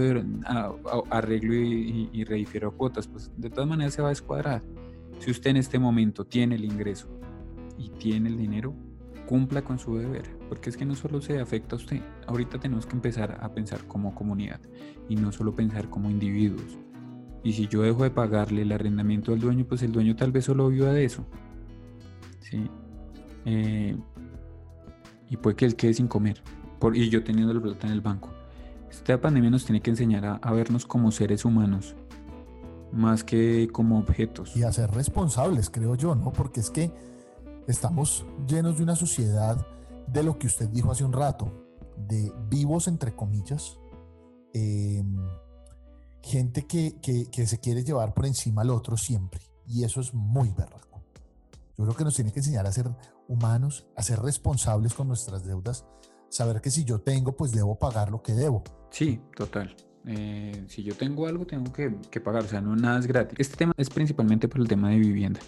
arreglo 1.10 1.54
y, 1.54 2.08
y, 2.12 2.22
y 2.22 2.64
a 2.64 2.70
cuotas, 2.70 3.06
pues 3.06 3.30
de 3.36 3.50
todas 3.50 3.68
maneras 3.68 3.92
se 3.92 4.00
va 4.00 4.08
a 4.08 4.10
descuadrar. 4.10 4.62
Si 5.18 5.30
usted 5.30 5.50
en 5.50 5.56
este 5.56 5.78
momento 5.78 6.24
tiene 6.24 6.54
el 6.54 6.64
ingreso 6.64 7.08
y 7.76 7.90
tiene 7.90 8.28
el 8.28 8.36
dinero, 8.36 8.74
cumpla 9.26 9.62
con 9.62 9.78
su 9.78 9.96
deber, 9.96 10.24
porque 10.48 10.70
es 10.70 10.76
que 10.76 10.86
no 10.86 10.94
solo 10.94 11.20
se 11.20 11.38
afecta 11.38 11.76
a 11.76 11.78
usted, 11.78 12.00
ahorita 12.26 12.58
tenemos 12.58 12.86
que 12.86 12.94
empezar 12.94 13.38
a 13.40 13.52
pensar 13.52 13.86
como 13.86 14.14
comunidad 14.14 14.60
y 15.08 15.16
no 15.16 15.32
solo 15.32 15.54
pensar 15.54 15.90
como 15.90 16.10
individuos. 16.10 16.78
Y 17.42 17.52
si 17.52 17.68
yo 17.68 17.82
dejo 17.82 18.04
de 18.04 18.10
pagarle 18.10 18.62
el 18.62 18.72
arrendamiento 18.72 19.32
al 19.32 19.40
dueño, 19.40 19.66
pues 19.66 19.82
el 19.82 19.92
dueño 19.92 20.16
tal 20.16 20.32
vez 20.32 20.46
solo 20.46 20.68
viva 20.68 20.92
de 20.92 21.04
eso. 21.04 21.26
¿sí? 22.40 22.70
Eh, 23.44 23.96
y 25.28 25.36
puede 25.36 25.56
que 25.56 25.66
él 25.66 25.76
quede 25.76 25.94
sin 25.94 26.08
comer, 26.08 26.42
por, 26.78 26.96
y 26.96 27.08
yo 27.10 27.22
teniendo 27.22 27.52
la 27.52 27.60
plata 27.60 27.86
en 27.86 27.92
el 27.92 28.00
banco. 28.00 28.30
Esta 28.90 29.20
pandemia 29.20 29.50
nos 29.50 29.64
tiene 29.66 29.82
que 29.82 29.90
enseñar 29.90 30.24
a, 30.24 30.34
a 30.36 30.52
vernos 30.52 30.86
como 30.86 31.10
seres 31.10 31.44
humanos 31.44 31.94
más 32.92 33.24
que 33.24 33.68
como 33.72 33.98
objetos. 33.98 34.56
Y 34.56 34.62
a 34.62 34.72
ser 34.72 34.90
responsables, 34.90 35.70
creo 35.70 35.94
yo, 35.94 36.14
¿no? 36.14 36.32
Porque 36.32 36.60
es 36.60 36.70
que 36.70 36.92
estamos 37.66 38.24
llenos 38.46 38.76
de 38.78 38.82
una 38.82 38.96
sociedad 38.96 39.66
de 40.06 40.22
lo 40.22 40.38
que 40.38 40.46
usted 40.46 40.68
dijo 40.68 40.90
hace 40.90 41.04
un 41.04 41.12
rato, 41.12 41.52
de 41.96 42.32
vivos 42.48 42.88
entre 42.88 43.14
comillas, 43.14 43.78
em, 44.54 45.16
gente 46.22 46.66
que, 46.66 46.98
que, 47.00 47.46
se 47.46 47.58
quiere 47.58 47.84
llevar 47.84 48.14
por 48.14 48.26
encima 48.26 48.62
al 48.62 48.70
otro 48.70 48.96
siempre. 48.96 49.40
Y 49.66 49.84
eso 49.84 50.00
es 50.00 50.14
muy 50.14 50.50
berraco. 50.50 51.02
Yo 51.76 51.84
creo 51.84 51.96
que 51.96 52.04
nos 52.04 52.14
tiene 52.14 52.32
que 52.32 52.40
enseñar 52.40 52.66
a 52.66 52.72
ser 52.72 52.90
humanos, 53.28 53.86
a 53.96 54.02
ser 54.02 54.20
responsables 54.20 54.94
con 54.94 55.08
nuestras 55.08 55.44
deudas, 55.44 55.84
saber 56.28 56.60
que 56.60 56.70
si 56.70 56.84
yo 56.84 57.00
tengo, 57.00 57.36
pues 57.36 57.52
debo 57.52 57.78
pagar 57.78 58.10
lo 58.10 58.22
que 58.22 58.32
debo. 58.32 58.64
Sí, 58.90 59.20
total. 59.36 59.76
Eh, 60.06 60.64
si 60.68 60.82
yo 60.82 60.94
tengo 60.94 61.26
algo, 61.26 61.46
tengo 61.46 61.72
que, 61.72 61.90
pagar, 62.20 62.44
o 62.44 62.48
sea, 62.48 62.60
no 62.60 62.76
nada 62.76 62.98
es 62.98 63.06
gratis. 63.06 63.38
Este 63.38 63.56
tema 63.56 63.72
es 63.76 63.90
principalmente 63.90 64.48
por 64.48 64.60
el 64.60 64.68
tema 64.68 64.90
de 64.90 64.98
vivienda. 64.98 65.40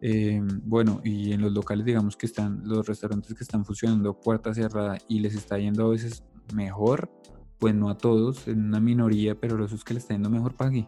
Eh, 0.00 0.42
bueno, 0.64 1.00
y 1.04 1.32
en 1.32 1.40
los 1.40 1.52
locales, 1.52 1.86
digamos 1.86 2.16
que 2.16 2.26
están, 2.26 2.62
los 2.64 2.86
restaurantes 2.86 3.34
que 3.34 3.44
están 3.44 3.64
funcionando 3.64 4.18
puerta 4.18 4.52
cerrada 4.52 4.98
y 5.08 5.20
les 5.20 5.34
está 5.34 5.58
yendo 5.58 5.86
a 5.86 5.90
veces 5.90 6.24
mejor, 6.52 7.10
pues 7.58 7.74
no 7.74 7.88
a 7.88 7.96
todos, 7.96 8.46
en 8.48 8.64
una 8.64 8.80
minoría, 8.80 9.34
pero 9.34 9.56
los 9.56 9.84
que 9.84 9.94
les 9.94 10.02
está 10.02 10.14
yendo 10.14 10.28
mejor, 10.28 10.54
pague, 10.54 10.86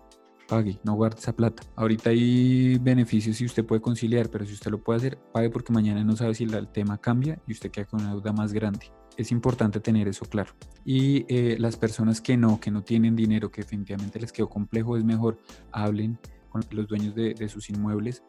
pague, 0.49 0.79
no 0.85 0.95
guarde 0.95 1.19
esa 1.21 1.35
plata. 1.35 1.63
Ahorita 1.77 2.11
hay 2.11 2.79
beneficios 2.79 3.37
si 3.37 3.47
usted 3.47 3.65
puede 3.65 3.81
conciliar, 3.81 4.29
pero 4.29 4.45
si 4.45 4.53
usted 4.53 4.71
lo 4.71 4.83
puede 4.83 4.99
hacer, 4.99 5.19
pague 5.33 5.49
porque 5.49 5.73
mañana 5.73 6.05
no 6.05 6.17
sabe 6.17 6.35
si 6.35 6.45
el 6.45 6.69
tema 6.69 6.99
cambia 6.99 7.41
y 7.47 7.53
usted 7.53 7.71
queda 7.71 7.87
con 7.87 8.03
una 8.03 8.11
deuda 8.11 8.33
más 8.33 8.53
grande 8.53 8.91
es 9.17 9.33
importante 9.33 9.81
tener 9.81 10.09
eso 10.09 10.25
claro. 10.27 10.53
Y 10.85 11.25
eh, 11.29 11.57
las 11.59 11.77
personas 11.77 12.21
que 12.21 12.37
no, 12.37 12.61
que 12.61 12.71
no 12.71 12.83
tienen 12.83 13.17
dinero, 13.17 13.51
que 13.51 13.63
definitivamente 13.63 14.21
les 14.21 14.33
quedó 14.33 14.49
complejo, 14.49 14.97
es 14.97 15.05
mejor 15.05 15.39
hablen 15.73 16.19
con 16.51 16.65
los 16.71 16.87
dueños 16.87 17.15
de, 17.15 17.49
sus 17.49 17.71
inmuebles 17.71 18.23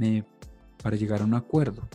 eh, 0.00 0.22
para 0.82 0.96
llegar 0.96 1.22
a 1.22 1.24
un 1.24 1.34
acuerdo. 1.34 1.88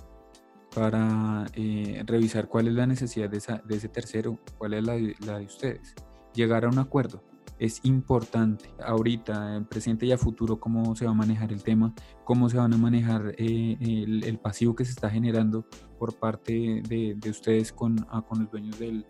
para 0.74 1.48
eh, 1.56 2.04
revisar 2.06 2.48
cuál 2.48 2.68
es 2.68 2.76
la 2.76 2.86
necesidad 2.86 3.30
de, 3.30 3.38
ese 3.38 3.90
tercero, 3.90 4.40
cuál 4.58 4.76
es 4.76 4.84
la, 4.84 4.94
de 4.94 5.46
ustedes. 5.46 5.96
Llegar 6.34 6.66
a 6.66 6.70
un 6.70 6.78
acuerdo 6.78 7.24
es 7.60 7.82
importante 7.84 8.70
ahorita, 8.84 9.58
en 9.58 9.66
presente 9.66 10.06
y 10.06 10.12
a 10.12 10.18
futuro, 10.18 10.60
cómo 10.60 10.96
se 10.96 11.06
va 11.06 11.12
a 11.12 11.14
manejar 11.14 11.52
el 11.52 11.62
tema, 11.62 11.94
cómo 12.24 12.50
se 12.50 12.58
van 12.58 12.74
a 12.74 12.78
manejar 12.78 13.36
eh, 13.38 13.78
el, 13.80 14.40
pasivo 14.40 14.76
que 14.76 14.86
se 14.86 14.92
está 14.92 15.10
generando 15.10 15.66
por 15.98 16.18
parte 16.18 16.82
de, 16.88 17.30
ustedes 17.30 17.74
con, 17.74 18.08
ah, 18.10 18.22
con 18.22 18.40
los 18.40 18.52
dueños 18.52 18.80
del, 18.80 19.06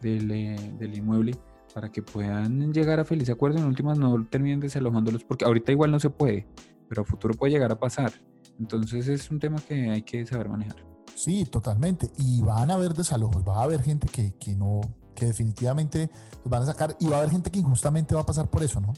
del, 0.00 0.28
del 0.28 0.96
inmueble 0.96 1.34
para 1.72 1.90
que 1.90 2.02
puedan 2.02 2.72
llegar 2.72 3.00
a 3.00 3.04
feliz 3.04 3.30
acuerdo. 3.30 3.58
En 3.58 3.64
últimas, 3.64 3.98
no 3.98 4.24
terminen 4.26 4.60
desalojándolos, 4.60 5.24
porque 5.24 5.44
ahorita 5.44 5.72
igual 5.72 5.90
no 5.90 6.00
se 6.00 6.10
puede, 6.10 6.46
pero 6.88 7.02
a 7.02 7.04
futuro 7.04 7.34
puede 7.34 7.52
llegar 7.52 7.72
a 7.72 7.78
pasar. 7.78 8.12
Entonces 8.58 9.08
es 9.08 9.30
un 9.30 9.40
tema 9.40 9.58
que 9.58 9.90
hay 9.90 10.02
que 10.02 10.24
saber 10.26 10.48
manejar. 10.48 10.76
Sí, 11.14 11.44
totalmente. 11.44 12.10
Y 12.18 12.42
van 12.42 12.70
a 12.70 12.74
haber 12.74 12.94
desalojos, 12.94 13.44
va 13.46 13.60
a 13.60 13.64
haber 13.64 13.82
gente 13.82 14.08
que, 14.08 14.34
que 14.38 14.54
no, 14.54 14.80
que 15.14 15.26
definitivamente 15.26 16.10
los 16.42 16.50
van 16.50 16.62
a 16.62 16.66
sacar 16.66 16.96
y 17.00 17.06
va 17.06 17.16
a 17.16 17.18
haber 17.20 17.30
gente 17.30 17.50
que 17.50 17.58
injustamente 17.58 18.14
va 18.14 18.22
a 18.22 18.26
pasar 18.26 18.48
por 18.48 18.62
eso, 18.62 18.80
¿no? 18.80 18.92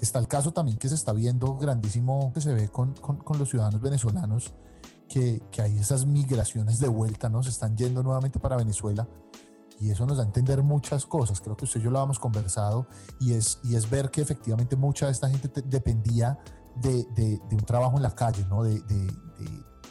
Está 0.00 0.18
el 0.18 0.28
caso 0.28 0.52
también 0.52 0.78
que 0.78 0.88
se 0.88 0.94
está 0.94 1.12
viendo 1.12 1.56
grandísimo, 1.56 2.32
que 2.32 2.40
se 2.40 2.54
ve 2.54 2.68
con, 2.68 2.94
con, 2.94 3.18
con 3.18 3.38
los 3.38 3.50
ciudadanos 3.50 3.80
venezolanos, 3.80 4.52
que, 5.08 5.42
que, 5.50 5.60
hay 5.60 5.78
esas 5.78 6.06
migraciones 6.06 6.78
de 6.78 6.88
vuelta, 6.88 7.28
¿no? 7.28 7.42
Se 7.42 7.50
están 7.50 7.76
yendo 7.76 8.02
nuevamente 8.02 8.38
para 8.38 8.56
Venezuela 8.56 9.06
y 9.80 9.90
eso 9.90 10.06
nos 10.06 10.18
da 10.18 10.24
a 10.24 10.26
entender 10.26 10.62
muchas 10.62 11.06
cosas. 11.06 11.40
Creo 11.40 11.56
que 11.56 11.64
usted 11.64 11.80
y 11.80 11.84
yo 11.84 11.90
lo 11.90 12.02
hemos 12.02 12.18
conversado 12.18 12.86
y 13.18 13.32
es, 13.32 13.58
y 13.64 13.76
es 13.76 13.88
ver 13.88 14.10
que 14.10 14.20
efectivamente 14.20 14.76
mucha 14.76 15.06
de 15.06 15.12
esta 15.12 15.28
gente 15.28 15.62
dependía 15.62 16.38
de, 16.76 17.04
de, 17.14 17.40
un 17.50 17.64
trabajo 17.64 17.96
en 17.96 18.02
la 18.02 18.14
calle, 18.14 18.44
¿no? 18.48 18.62
de, 18.62 18.80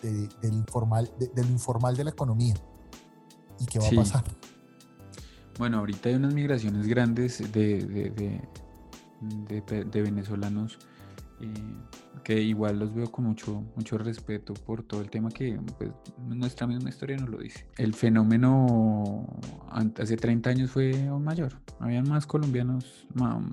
del, 0.02 0.54
informal, 0.54 1.12
de, 1.20 1.44
lo 1.44 1.50
informal 1.50 1.96
de 1.98 2.04
la 2.04 2.12
economía. 2.12 2.56
¿Y 3.60 3.66
qué 3.66 3.80
va 3.80 3.88
a 3.88 3.92
pasar? 3.92 4.24
Bueno, 5.60 5.78
ahorita 5.78 6.10
hay 6.10 6.16
unas 6.16 6.34
migraciones 6.34 6.88
grandes 6.88 7.52
de, 7.52 8.12
de 9.22 10.02
venezolanos 10.02 10.80
que 12.24 12.42
igual 12.42 12.80
los 12.80 12.94
veo 12.94 13.12
con 13.12 13.26
mucho, 13.26 13.64
mucho 13.76 13.98
respeto 13.98 14.54
por 14.54 14.84
todo 14.84 15.02
el 15.02 15.10
tema 15.10 15.30
que 15.30 15.60
pues, 15.78 15.92
nuestra 16.28 16.68
misma 16.68 16.90
historia 16.90 17.18
nos 17.18 17.30
lo 17.30 17.40
dice. 17.40 17.66
El 17.78 17.94
fenómeno 17.94 19.26
hace 19.98 20.16
30 20.16 20.50
años 20.50 20.72
fue 20.72 20.94
mayor. 21.20 21.54
Habían 21.80 22.08
más 22.08 22.26
colombianos, 22.26 23.08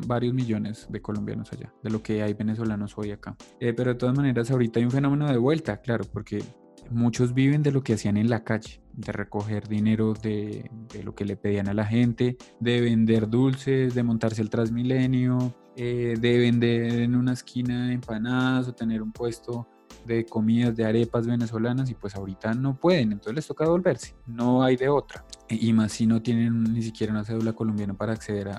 varios 0.06 0.34
millones 0.34 0.86
de 0.90 1.00
colombianos 1.00 1.52
allá, 1.52 1.72
de 1.82 1.90
lo 1.90 2.02
que 2.02 2.22
hay 2.22 2.34
venezolanos 2.34 2.96
hoy 2.98 3.12
acá. 3.12 3.36
Eh, 3.60 3.72
pero 3.72 3.92
de 3.94 3.98
todas 3.98 4.16
maneras, 4.16 4.50
ahorita 4.50 4.78
hay 4.78 4.84
un 4.84 4.90
fenómeno 4.90 5.26
de 5.26 5.38
vuelta, 5.38 5.80
claro, 5.80 6.04
porque 6.12 6.42
muchos 6.90 7.34
viven 7.34 7.62
de 7.62 7.72
lo 7.72 7.82
que 7.82 7.94
hacían 7.94 8.16
en 8.16 8.30
la 8.30 8.44
calle, 8.44 8.80
de 8.92 9.12
recoger 9.12 9.68
dinero 9.68 10.14
de, 10.14 10.70
de 10.92 11.02
lo 11.02 11.14
que 11.14 11.24
le 11.24 11.36
pedían 11.36 11.68
a 11.68 11.74
la 11.74 11.84
gente, 11.84 12.36
de 12.60 12.80
vender 12.80 13.28
dulces, 13.28 13.94
de 13.94 14.02
montarse 14.02 14.42
el 14.42 14.50
Transmilenio 14.50 15.54
eh, 15.78 16.14
de 16.18 16.38
vender 16.38 17.00
en 17.00 17.14
una 17.14 17.34
esquina 17.34 17.92
empanadas 17.92 18.66
o 18.66 18.72
tener 18.72 19.02
un 19.02 19.12
puesto 19.12 19.68
de 20.06 20.24
comidas 20.24 20.74
de 20.74 20.86
arepas 20.86 21.26
venezolanas 21.26 21.90
y 21.90 21.94
pues 21.94 22.16
ahorita 22.16 22.54
no 22.54 22.80
pueden, 22.80 23.12
entonces 23.12 23.34
les 23.34 23.46
toca 23.46 23.64
devolverse, 23.64 24.14
no 24.26 24.62
hay 24.62 24.76
de 24.76 24.88
otra. 24.88 25.26
Y 25.50 25.74
más 25.74 25.92
si 25.92 26.06
no 26.06 26.22
tienen 26.22 26.62
ni 26.72 26.80
siquiera 26.80 27.12
una 27.12 27.24
cédula 27.24 27.52
colombiana 27.52 27.92
para 27.92 28.14
acceder 28.14 28.48
a, 28.48 28.58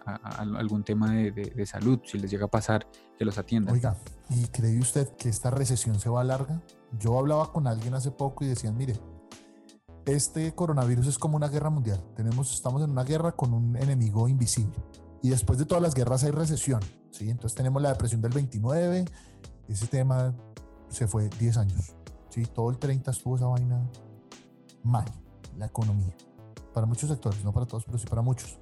algún 0.58 0.84
tema 0.84 1.12
de, 1.12 1.32
de, 1.32 1.66
salud, 1.66 2.02
si 2.04 2.20
les 2.20 2.30
llega 2.30 2.46
a 2.46 2.50
pasar, 2.50 2.88
que 3.18 3.26
los 3.26 3.40
atiendan. 3.40 3.74
Oiga, 3.74 3.98
¿y 4.30 4.46
cree 4.50 4.78
usted 4.78 5.08
que 5.18 5.30
esta 5.30 5.50
recesión 5.50 6.00
se 6.00 6.10
va 6.10 6.22
a 6.22 6.24
larga? 6.24 6.62
Yo 7.00 7.18
hablaba 7.20 7.52
con 7.52 7.68
alguien 7.68 7.94
hace 7.94 8.12
poco 8.12 8.44
y 8.44 8.48
decían, 8.48 8.78
mire, 8.78 9.00
este 10.06 10.54
coronavirus 10.56 11.08
es 11.08 11.18
como 11.18 11.36
una 11.36 11.50
guerra 11.50 11.70
mundial. 11.70 12.02
Tenemos, 12.16 12.54
estamos 12.54 12.82
en 12.82 12.92
una 12.92 13.04
guerra 13.04 13.34
con 13.34 13.54
un 13.54 13.76
enemigo 13.76 14.28
invisible. 14.28 14.76
Y 15.22 15.30
después 15.30 15.60
de 15.60 15.66
todas 15.66 15.82
las 15.82 15.94
guerras 15.94 16.24
hay 16.24 16.32
recesión. 16.32 16.82
¿sí? 17.12 17.30
Entonces 17.30 17.56
tenemos 17.56 17.82
la 17.82 17.90
depresión 17.90 18.22
del 18.22 18.32
29, 18.32 19.06
ese 19.68 19.88
tema 19.88 20.34
se 20.90 21.08
fue 21.08 21.30
10 21.30 21.58
años. 21.58 21.96
¿sí? 22.30 22.46
Todo 22.46 22.70
el 22.70 22.78
30 22.78 23.12
estuvo 23.12 23.36
esa 23.36 23.48
vaina 23.48 23.86
mal, 24.84 25.06
la 25.58 25.66
economía. 25.66 26.16
Para 26.74 26.86
muchos 26.86 27.10
sectores, 27.10 27.44
no 27.44 27.52
para 27.52 27.66
todos, 27.66 27.84
pero 27.84 27.98
sí 27.98 28.06
para 28.08 28.22
muchos. 28.22 28.58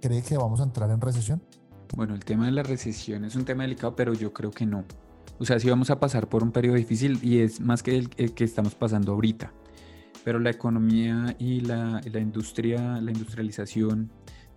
¿Cree 0.00 0.22
que 0.22 0.36
vamos 0.36 0.60
a 0.60 0.64
entrar 0.64 0.90
en 0.90 1.00
recesión? 1.00 1.42
Bueno, 1.94 2.14
el 2.14 2.24
tema 2.24 2.46
de 2.46 2.52
la 2.52 2.62
recesión 2.62 3.24
es 3.24 3.36
un 3.36 3.44
tema 3.44 3.64
delicado, 3.64 3.94
pero 3.94 4.14
yo 4.14 4.32
creo 4.32 4.50
que 4.50 4.64
no. 4.64 4.84
O 5.40 5.44
sea, 5.46 5.58
sí 5.58 5.70
vamos 5.70 5.88
a 5.90 5.98
pasar 5.98 6.28
por 6.28 6.42
un 6.42 6.52
periodo 6.52 6.76
difícil 6.76 7.18
y 7.22 7.38
es 7.38 7.60
más 7.60 7.82
que 7.82 7.96
el, 7.96 8.10
que 8.10 8.44
estamos 8.44 8.74
pasando 8.74 9.12
ahorita. 9.12 9.52
Pero 10.22 10.38
la 10.38 10.50
economía 10.50 11.34
y 11.38 11.60
la, 11.60 12.02
la 12.04 12.20
industria, 12.20 13.00
la 13.00 13.10
industrialización 13.10 14.12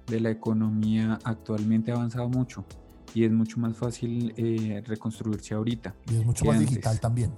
de 0.08 0.20
la 0.20 0.30
economía 0.30 1.18
actualmente 1.24 1.92
ha 1.92 1.96
avanzado 1.96 2.28
mucho 2.28 2.66
y 3.14 3.24
es 3.24 3.32
mucho 3.32 3.62
más 3.62 3.78
fácil 3.78 4.34
eh, 4.36 4.84
reconstruirse 4.86 5.54
ahorita. 5.54 5.96
Y 6.12 6.16
es 6.16 6.26
mucho 6.26 6.44
más 6.44 6.60
digital 6.60 7.00
también. 7.00 7.32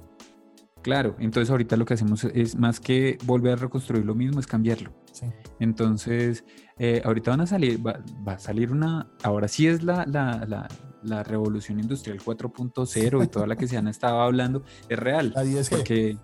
Claro, 0.82 1.16
entonces 1.20 1.52
ahorita 1.52 1.78
lo 1.78 1.86
que 1.86 1.96
hacemos 1.96 2.24
es 2.24 2.56
más 2.56 2.80
que 2.80 3.20
volver 3.26 3.54
a 3.54 3.56
reconstruir 3.58 4.06
lo 4.06 4.16
mismo, 4.16 4.40
es 4.40 4.48
cambiarlo. 4.48 4.92
Sí. 5.12 5.28
Entonces, 5.60 6.46
eh, 6.78 7.02
ahorita 7.06 7.32
van 7.32 7.42
a 7.42 7.48
salir, 7.48 7.86
va, 7.86 8.02
a 8.26 8.40
salir 8.40 8.72
una, 8.72 9.08
ahora 9.24 9.48
sí 9.48 9.68
es 9.68 9.84
la, 9.84 10.06
la, 10.06 10.46
la, 10.46 10.68
la 11.06 11.24
revolución 11.24 11.80
industrial 11.80 12.20
4.0 12.20 13.24
y 13.24 13.28
toda 13.28 13.48
la 13.48 13.56
que 13.56 13.68
se 13.68 13.78
han 13.78 13.88
estado 13.88 14.22
hablando, 14.22 14.64
es 14.90 15.00
real. 15.00 15.32
La 15.36 15.44
10G. 15.44 15.70
Porque 15.70 16.18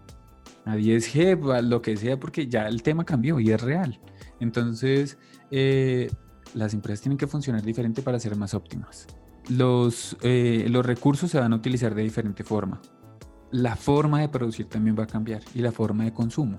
a 0.66 0.76
10G, 0.76 1.62
lo 1.62 1.82
que 1.82 1.98
sea, 1.98 2.20
porque 2.20 2.48
ya 2.48 2.68
el 2.68 2.84
tema 2.84 3.06
cambió 3.06 3.40
y 3.40 3.52
es 3.52 3.62
real. 3.62 4.00
Entonces, 4.40 5.18
eh, 5.50 6.12
las 6.54 6.74
empresas 6.74 7.02
tienen 7.02 7.18
que 7.18 7.28
funcionar 7.28 7.62
diferente 7.62 8.02
para 8.02 8.20
ser 8.20 8.36
más 8.36 8.54
óptimas. 8.54 9.08
Los, 9.50 10.18
eh, 10.22 10.68
los 10.70 10.86
recursos 10.86 11.32
se 11.32 11.40
van 11.40 11.54
a 11.54 11.56
utilizar 11.56 11.96
de 11.96 12.04
diferente 12.04 12.44
forma. 12.44 12.82
La 13.52 13.76
forma 13.76 14.22
de 14.22 14.30
producir 14.30 14.68
también 14.68 14.96
va 14.98 15.04
a 15.04 15.08
cambiar 15.08 15.42
y 15.54 15.60
la 15.60 15.72
forma 15.72 16.06
de 16.06 16.14
consumo. 16.14 16.58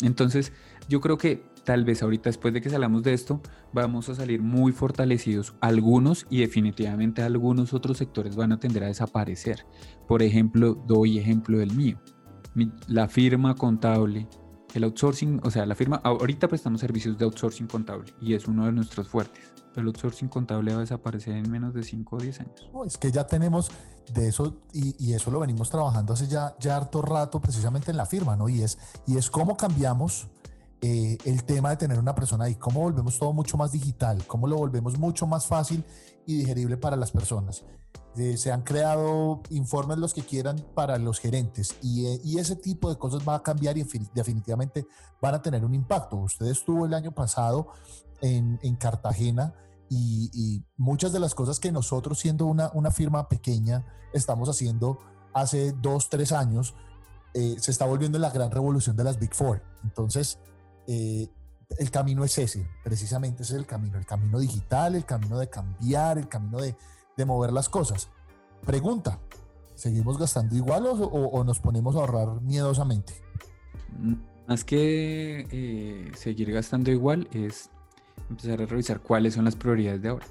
Entonces, 0.00 0.52
yo 0.88 1.00
creo 1.00 1.18
que 1.18 1.44
tal 1.64 1.84
vez 1.84 2.02
ahorita 2.02 2.28
después 2.28 2.54
de 2.54 2.60
que 2.60 2.70
salgamos 2.70 3.02
de 3.02 3.14
esto, 3.14 3.40
vamos 3.72 4.08
a 4.08 4.14
salir 4.14 4.42
muy 4.42 4.72
fortalecidos. 4.72 5.54
Algunos 5.60 6.26
y 6.30 6.40
definitivamente 6.40 7.22
algunos 7.22 7.74
otros 7.74 7.98
sectores 7.98 8.36
van 8.36 8.52
a 8.52 8.60
tender 8.60 8.84
a 8.84 8.88
desaparecer. 8.88 9.66
Por 10.06 10.22
ejemplo, 10.22 10.74
doy 10.86 11.18
ejemplo 11.18 11.58
del 11.58 11.74
mío. 11.74 11.98
la 12.86 13.08
firma 13.08 13.54
contable 13.54 14.28
el 14.74 14.82
outsourcing, 14.82 15.40
o 15.44 15.50
sea, 15.50 15.64
la 15.66 15.76
firma, 15.76 16.00
ahorita 16.02 16.48
prestamos 16.48 16.80
servicios 16.80 17.16
de 17.16 17.24
outsourcing 17.24 17.68
contable 17.68 18.12
y 18.20 18.34
es 18.34 18.48
uno 18.48 18.66
de 18.66 18.72
nuestros 18.72 19.08
fuertes. 19.08 19.52
El 19.76 19.86
outsourcing 19.86 20.28
contable 20.28 20.72
va 20.72 20.78
a 20.78 20.80
desaparecer 20.80 21.36
en 21.36 21.50
menos 21.50 21.74
de 21.74 21.82
5 21.82 22.16
o 22.16 22.18
10 22.18 22.40
años. 22.40 22.70
Es 22.86 22.98
que 22.98 23.10
ya 23.10 23.24
tenemos 23.24 23.70
de 24.12 24.28
eso 24.28 24.56
y, 24.72 25.12
eso 25.12 25.30
lo 25.30 25.40
venimos 25.40 25.70
trabajando 25.70 26.12
hace 26.12 26.26
ya, 26.26 26.54
ya 26.58 26.76
harto 26.76 27.02
rato 27.02 27.40
precisamente 27.40 27.90
en 27.90 27.96
la 27.96 28.06
firma, 28.06 28.36
¿no? 28.36 28.48
Y 28.48 28.62
es, 28.62 28.78
y 29.06 29.16
es 29.16 29.30
cómo 29.30 29.56
cambiamos 29.56 30.26
eh, 30.86 31.16
el 31.24 31.44
tema 31.44 31.70
de 31.70 31.78
tener 31.78 31.98
una 31.98 32.14
persona 32.14 32.44
ahí, 32.44 32.56
cómo 32.56 32.80
volvemos 32.80 33.18
todo 33.18 33.32
mucho 33.32 33.56
más 33.56 33.72
digital, 33.72 34.22
cómo 34.26 34.46
lo 34.46 34.58
volvemos 34.58 34.98
mucho 34.98 35.26
más 35.26 35.46
fácil 35.46 35.82
y 36.26 36.36
digerible 36.36 36.76
para 36.76 36.94
las 36.94 37.10
personas. 37.10 37.64
Eh, 38.16 38.36
se 38.36 38.52
han 38.52 38.60
creado 38.60 39.40
informes 39.48 39.96
los 39.96 40.12
que 40.12 40.20
quieran 40.20 40.62
para 40.74 40.98
los 40.98 41.20
gerentes 41.20 41.72
eh, 41.82 42.20
y, 42.22 42.38
ese 42.38 42.56
tipo 42.56 42.90
de 42.90 42.98
cosas 42.98 43.26
va 43.26 43.36
a 43.36 43.42
cambiar 43.42 43.78
y 43.78 43.86
definitivamente 44.12 44.86
van 45.22 45.34
a 45.34 45.40
tener 45.40 45.64
un 45.64 45.72
impacto. 45.72 46.16
Usted 46.16 46.48
estuvo 46.48 46.84
el 46.84 46.92
año 46.92 47.12
pasado 47.12 47.68
en, 48.20 48.58
Cartagena 48.76 49.54
y, 49.88 50.62
muchas 50.76 51.14
de 51.14 51.18
las 51.18 51.34
cosas 51.34 51.60
que 51.60 51.72
nosotros 51.72 52.18
siendo 52.18 52.44
una, 52.44 52.70
una 52.74 52.90
firma 52.90 53.26
pequeña 53.26 53.86
estamos 54.12 54.50
haciendo 54.50 54.98
hace 55.32 55.72
dos, 55.72 56.10
tres 56.10 56.30
años, 56.30 56.74
eh, 57.32 57.56
se 57.58 57.70
está 57.70 57.86
volviendo 57.86 58.18
la 58.18 58.28
gran 58.28 58.50
revolución 58.50 58.96
de 58.96 59.04
las 59.04 59.18
Big 59.18 59.34
Four. 59.34 59.62
Entonces, 59.82 60.38
el 60.86 61.90
camino 61.90 62.24
es 62.24 62.38
ese, 62.38 62.68
precisamente 62.82 63.42
ese 63.42 63.54
es 63.54 63.60
el 63.60 63.66
camino, 63.66 63.98
el 63.98 64.06
camino 64.06 64.38
digital, 64.38 64.94
el 64.94 65.04
camino 65.04 65.38
de 65.38 65.48
cambiar, 65.48 66.18
el 66.18 66.28
camino 66.28 66.58
de 66.58 66.76
de 67.16 67.24
mover 67.24 67.52
las 67.52 67.68
cosas. 67.68 68.08
Pregunta, 68.64 69.18
¿seguimos 69.74 70.18
gastando 70.18 70.56
igual 70.56 70.86
o, 70.86 71.44
nos 71.44 71.60
ponemos 71.60 71.96
a 71.96 72.00
ahorrar 72.00 72.40
miedosamente? 72.42 73.14
Mm, 73.98 74.14
más 74.48 74.64
que 74.64 75.46
eh, 75.50 76.12
seguir 76.16 76.52
gastando 76.52 76.90
igual 76.90 77.28
es 77.32 77.70
empezar 78.30 78.62
a 78.62 78.66
revisar 78.66 79.00
cuáles 79.00 79.34
son 79.34 79.44
las 79.44 79.56
prioridades 79.56 80.02
de 80.02 80.08
ahora. 80.08 80.26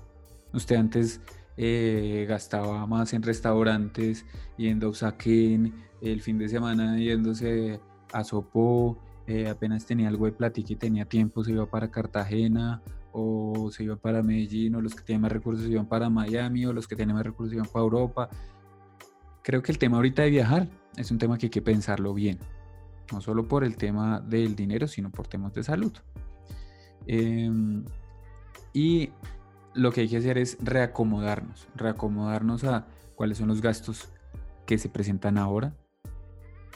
Usted 0.54 0.76
antes 0.76 1.22
eh, 1.58 2.26
gastaba 2.28 2.86
más 2.86 3.14
en 3.14 3.24
restaurantes, 3.24 4.26
yendo 4.58 4.88
a 4.88 4.90
Usaquén, 4.90 5.74
el 6.02 6.22
fin 6.22 6.38
de 6.38 6.50
semana 6.50 6.98
yéndose 6.98 7.80
a 8.12 8.24
Sopó, 8.24 8.98
eh, 9.26 9.48
apenas 9.48 9.86
tenía 9.86 10.10
algo 10.10 10.26
de 10.26 10.34
platica 10.34 10.74
y 10.74 10.76
tenía 10.76 11.06
tiempo, 11.06 11.44
se 11.44 11.52
iba 11.52 11.66
para 11.66 11.90
Cartagena 11.90 12.82
o 13.14 13.70
se 13.72 13.84
iban 13.84 13.98
para 13.98 14.22
Medellín, 14.22 14.76
o 14.76 14.82
los 14.82 14.96
que 14.96 15.04
tienen 15.04 15.22
más 15.22 15.32
recursos 15.32 15.64
se 15.64 15.72
iban 15.72 15.86
para 15.86 16.10
Miami, 16.10 16.66
o 16.66 16.74
los 16.74 16.88
que 16.88 16.96
tienen 16.96 17.16
más 17.16 17.26
recursos 17.26 17.52
se 17.52 17.56
iban 17.56 17.70
para 17.70 17.84
Europa. 17.84 18.30
Creo 19.44 19.62
que 19.62 19.72
el 19.72 19.78
tema 19.78 19.98
ahorita 19.98 20.24
de 20.24 20.30
viajar 20.30 20.68
es 20.98 21.12
un 21.12 21.20
tema 21.20 21.38
que 21.38 21.46
hay 21.46 21.50
que 21.52 21.62
pensarlo 21.62 22.14
bien. 22.14 22.40
no 23.12 23.22
solo 23.22 23.48
por 23.48 23.64
el 23.64 23.76
tema 23.76 24.22
del 24.22 24.56
dinero, 24.56 24.88
sino 24.88 25.12
por 25.12 25.28
temas 25.28 25.54
de 25.54 25.62
salud. 25.64 25.94
Em, 27.06 27.84
y 28.74 29.10
lo 29.76 29.92
que 29.92 30.02
hay 30.02 30.10
que 30.10 30.18
hacer 30.18 30.38
es 30.38 30.58
reacomodarnos, 30.64 31.68
reacomodarnos 31.76 32.64
a 32.64 32.88
cuáles 33.16 33.38
son 33.38 33.50
los 33.50 33.62
gastos 33.62 34.10
que 34.66 34.78
se 34.78 34.90
presentan 34.90 35.38
ahora 35.38 35.76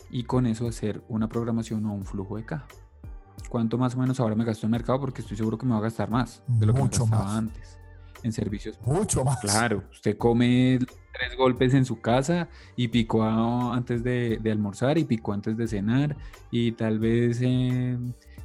y 0.10 0.24
con 0.24 0.46
eso 0.46 0.68
hacer 0.68 1.04
una 1.08 1.28
programación 1.28 1.86
o 1.86 1.94
un 1.94 2.06
flujo 2.06 2.38
de 2.38 2.46
caja. 2.46 2.68
¿Cuánto 3.50 3.78
más 3.78 3.96
o 3.96 4.00
menos 4.00 4.20
ahora 4.20 4.36
me 4.36 4.44
gasto 4.44 4.66
en 4.66 4.72
mercado? 4.72 5.00
Porque 5.00 5.22
estoy 5.22 5.38
seguro 5.38 5.58
que 5.58 5.66
me 5.66 5.74
va 5.74 5.78
a 5.78 5.82
gastar 5.82 6.10
más 6.10 6.42
de 6.48 6.66
lo 6.66 6.74
que 6.74 6.82
me 6.82 6.90
gastaba 6.90 7.38
antes 7.38 7.78
en 8.24 8.34
servicios. 8.34 8.78
Mucho 8.86 9.24
más. 9.24 9.40
Claro, 9.40 9.84
usted 9.92 10.18
come 10.18 10.80
tres 11.14 11.38
golpes 11.38 11.74
en 11.74 11.86
su 11.86 12.00
casa 12.02 12.50
y 12.76 12.90
picó 12.90 13.24
antes 13.24 14.04
de, 14.04 14.40
almorzar 14.52 14.98
y 14.98 15.06
picó 15.06 15.34
antes 15.34 15.58
de 15.58 15.68
cenar 15.68 16.16
y 16.52 16.74
tal 16.74 17.00
vez 17.00 17.40
eh, 17.42 17.98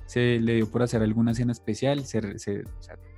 se 0.07 0.39
le 0.41 0.57
dio 0.57 0.71
por 0.71 0.83
hacer 0.83 1.03
alguna 1.03 1.35
cena 1.35 1.53
especial, 1.53 2.05
se, 2.05 2.65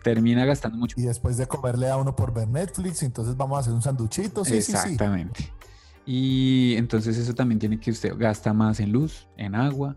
termina 0.03 0.45
gastando 0.45 0.79
mucho. 0.79 1.01
Y 1.01 1.03
después 1.03 1.37
de 1.37 1.47
comerle 1.47 1.91
a 1.91 1.97
uno 1.97 2.15
por 2.15 2.33
ver 2.33 2.49
Netflix, 2.49 3.03
entonces 3.03 3.37
vamos 3.37 3.57
a 3.57 3.61
hacer 3.61 3.73
un 3.73 3.83
sanduchito. 3.83 4.45
Sí, 4.45 4.57
Exactamente. 4.57 5.53
Y 6.07 6.75
entonces 6.77 7.17
eso 7.17 7.35
también 7.35 7.59
tiene 7.59 7.81
que 7.81 7.91
usted 7.91 8.15
gasta 8.17 8.53
más 8.53 8.81
en 8.81 8.93
luz, 8.93 9.29
en 9.37 9.55
agua. 9.55 9.97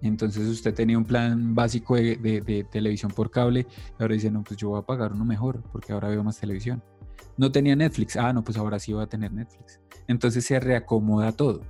Entonces 0.00 0.46
usted 0.48 0.74
tenía 0.74 0.98
un 0.98 1.04
plan 1.04 1.54
básico 1.54 1.96
de, 1.96 2.66
televisión 2.70 3.10
por 3.10 3.30
cable 3.30 3.66
ahora 3.98 4.14
dice, 4.14 4.30
no, 4.30 4.42
pues 4.44 4.58
yo 4.58 4.68
voy 4.68 4.78
a 4.78 4.82
pagar 4.82 5.12
uno 5.12 5.24
mejor 5.24 5.62
porque 5.72 5.92
ahora 5.92 6.08
veo 6.08 6.22
más 6.22 6.38
televisión. 6.38 6.82
No 7.36 7.50
tenía 7.50 7.74
Netflix, 7.74 8.16
ah, 8.16 8.32
no, 8.32 8.44
pues 8.44 8.58
ahora 8.58 8.78
sí 8.78 8.92
voy 8.92 9.02
a 9.02 9.06
tener 9.06 9.32
Netflix. 9.32 9.80
Entonces 10.06 10.44
se 10.44 10.60
reacomoda 10.60 11.32
todo. 11.32 11.62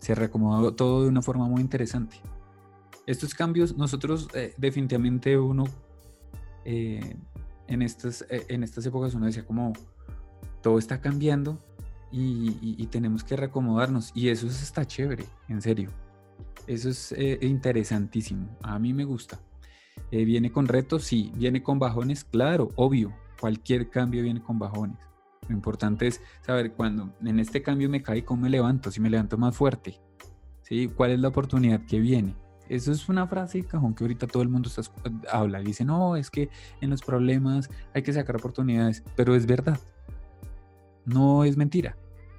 Se 0.00 0.14
reacomoda 0.14 0.74
todo 0.74 1.02
de 1.02 1.08
una 1.08 1.22
forma 1.22 1.46
muy 1.46 1.60
interesante. 1.60 2.16
Estos 3.06 3.34
cambios, 3.34 3.76
nosotros 3.76 4.28
eh, 4.34 4.54
definitivamente 4.56 5.38
uno 5.38 5.64
eh, 6.64 7.16
en, 7.68 7.82
estas, 7.82 8.22
eh, 8.30 8.46
en 8.48 8.62
estas 8.62 8.84
épocas 8.86 9.14
uno 9.14 9.26
decía 9.26 9.44
como 9.44 9.72
todo 10.62 10.78
está 10.78 11.00
cambiando 11.00 11.58
y, 12.12 12.86
tenemos 12.86 13.22
que 13.24 13.36
reacomodarnos 13.36 14.10
y 14.14 14.28
eso 14.28 14.46
está 14.46 14.84
chévere, 14.84 15.24
en 15.48 15.62
serio. 15.62 15.90
Eso 16.66 16.88
es 16.88 17.12
eh, 17.12 17.38
interesantísimo, 17.42 18.48
a 18.62 18.78
mí 18.78 18.92
me 18.92 19.04
gusta. 19.04 19.40
¿Viene 20.10 20.50
con 20.50 20.66
retos? 20.66 21.04
Sí. 21.04 21.32
¿Viene 21.36 21.62
con 21.62 21.78
bajones? 21.78 22.24
Claro, 22.24 22.70
obvio. 22.74 23.14
Cualquier 23.40 23.90
cambio 23.90 24.22
viene 24.22 24.42
con 24.42 24.58
bajones. 24.58 24.98
Lo 25.48 25.54
importante 25.54 26.06
es 26.06 26.20
saber 26.42 26.72
cuándo 26.72 27.14
en 27.24 27.38
este 27.38 27.62
cambio 27.62 27.88
me 27.88 28.02
cae, 28.02 28.24
cómo 28.24 28.42
me 28.42 28.50
levanto, 28.50 28.90
si 28.90 29.00
me 29.00 29.10
levanto 29.10 29.38
más 29.38 29.56
fuerte. 29.56 30.00
¿sí? 30.62 30.88
¿Cuál 30.88 31.12
es 31.12 31.20
la 31.20 31.28
oportunidad 31.28 31.84
que 31.86 31.98
viene? 31.98 32.34
Eso 32.68 32.92
es 32.92 33.08
una 33.08 33.26
frase 33.26 33.58
de 33.58 33.66
cajón 33.66 33.94
que 33.94 34.04
ahorita 34.04 34.28
todo 34.28 34.44
el 34.44 34.48
mundo 34.48 34.68
está, 34.68 34.82
habla. 35.28 35.58
Dice, 35.58 35.84
no, 35.84 36.14
es 36.14 36.30
que 36.30 36.50
en 36.80 36.90
los 36.90 37.02
problemas 37.02 37.68
hay 37.94 38.02
que 38.02 38.12
sacar 38.12 38.36
oportunidades, 38.36 39.02
pero 39.16 39.34
es 39.34 39.46
verdad. 39.46 39.80
No 41.04 41.44
es 41.44 41.56
mentira. 41.56 41.96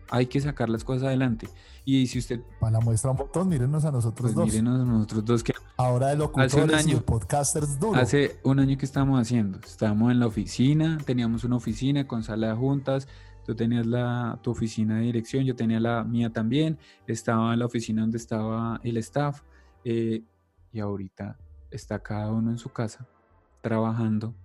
Hay 0.10 0.26
que 0.26 0.42
sacar 0.42 0.70
las 0.70 0.84
cosas 0.84 1.04
adelante. 1.04 1.48
Y 1.86 2.08
si 2.08 2.20
usted... 2.20 2.42
Para 2.60 2.74
la 2.74 2.80
muestra 2.82 3.12
un 3.12 3.18
botón, 3.18 3.48
mírenos 3.48 3.86
a 3.86 3.92
nosotros 3.92 4.34
pues 4.34 4.36
dos. 4.36 4.46
Mírenos 4.48 4.82
a 4.82 4.86
nosotros 4.86 5.26
dos 5.26 5.44
que... 5.44 5.54
Ahora 5.78 6.08
de 6.10 6.18
locutores 6.18 6.54
hace 6.54 6.64
un 6.64 6.74
año, 6.74 6.98
y 6.98 7.00
podcasters 7.00 7.80
duro. 7.80 8.00
Hace 8.00 8.40
un 8.44 8.60
año 8.60 8.78
que 8.78 8.86
estábamos 8.86 9.22
haciendo. 9.22 9.60
Estábamos 9.60 10.12
en 10.12 10.20
la 10.20 10.28
oficina, 10.28 10.98
teníamos 11.06 11.44
una 11.44 11.56
oficina 11.56 12.08
con 12.08 12.24
sala 12.24 12.50
de 12.50 12.56
juntas, 12.56 13.08
tú 13.46 13.56
tenías 13.56 13.86
la, 13.86 14.38
tu 14.44 14.52
oficina 14.52 14.98
de 14.98 15.04
dirección, 15.04 15.46
yo 15.46 15.56
tenía 15.56 15.80
la 15.80 16.04
mía 16.04 16.32
también, 16.32 16.78
estaba 17.08 17.54
en 17.54 17.60
la 17.60 17.66
oficina 17.66 18.02
donde 18.02 18.18
estaba 18.18 18.80
el 18.84 18.98
staff, 18.98 19.42
eh, 19.86 20.24
y 20.72 20.80
ahorita 20.80 21.38
está 21.72 22.00
cada 22.00 22.32
uno 22.32 22.52
en 22.52 22.58
su 22.58 22.70
casa 22.70 23.08
trabajando 23.62 24.36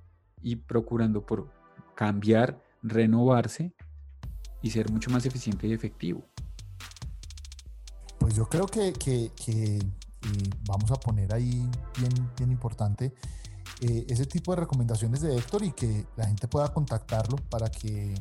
y 0.42 0.56
procurando 0.56 1.26
por 1.26 1.50
cambiar, 1.94 2.62
renovarse 2.82 3.74
y 4.66 4.70
ser 4.70 4.90
mucho 4.90 5.10
más 5.10 5.24
eficiente 5.24 5.66
y 5.66 5.72
efectivo. 5.72 6.24
Pues 8.18 8.34
yo 8.34 8.48
creo 8.48 8.66
que, 8.66 8.92
eh, 9.46 9.78
vamos 10.66 10.90
a 10.90 10.96
poner 10.96 11.32
ahí 11.32 11.68
bien, 11.98 12.30
bien 12.36 12.50
importante 12.50 13.14
eh, 13.80 14.06
ese 14.08 14.26
tipo 14.26 14.52
de 14.54 14.60
recomendaciones 14.62 15.20
de 15.20 15.36
Héctor 15.36 15.62
y 15.62 15.72
que 15.72 16.06
la 16.16 16.26
gente 16.26 16.48
pueda 16.48 16.72
contactarlo 16.72 17.36
para 17.48 17.70
que, 17.70 18.14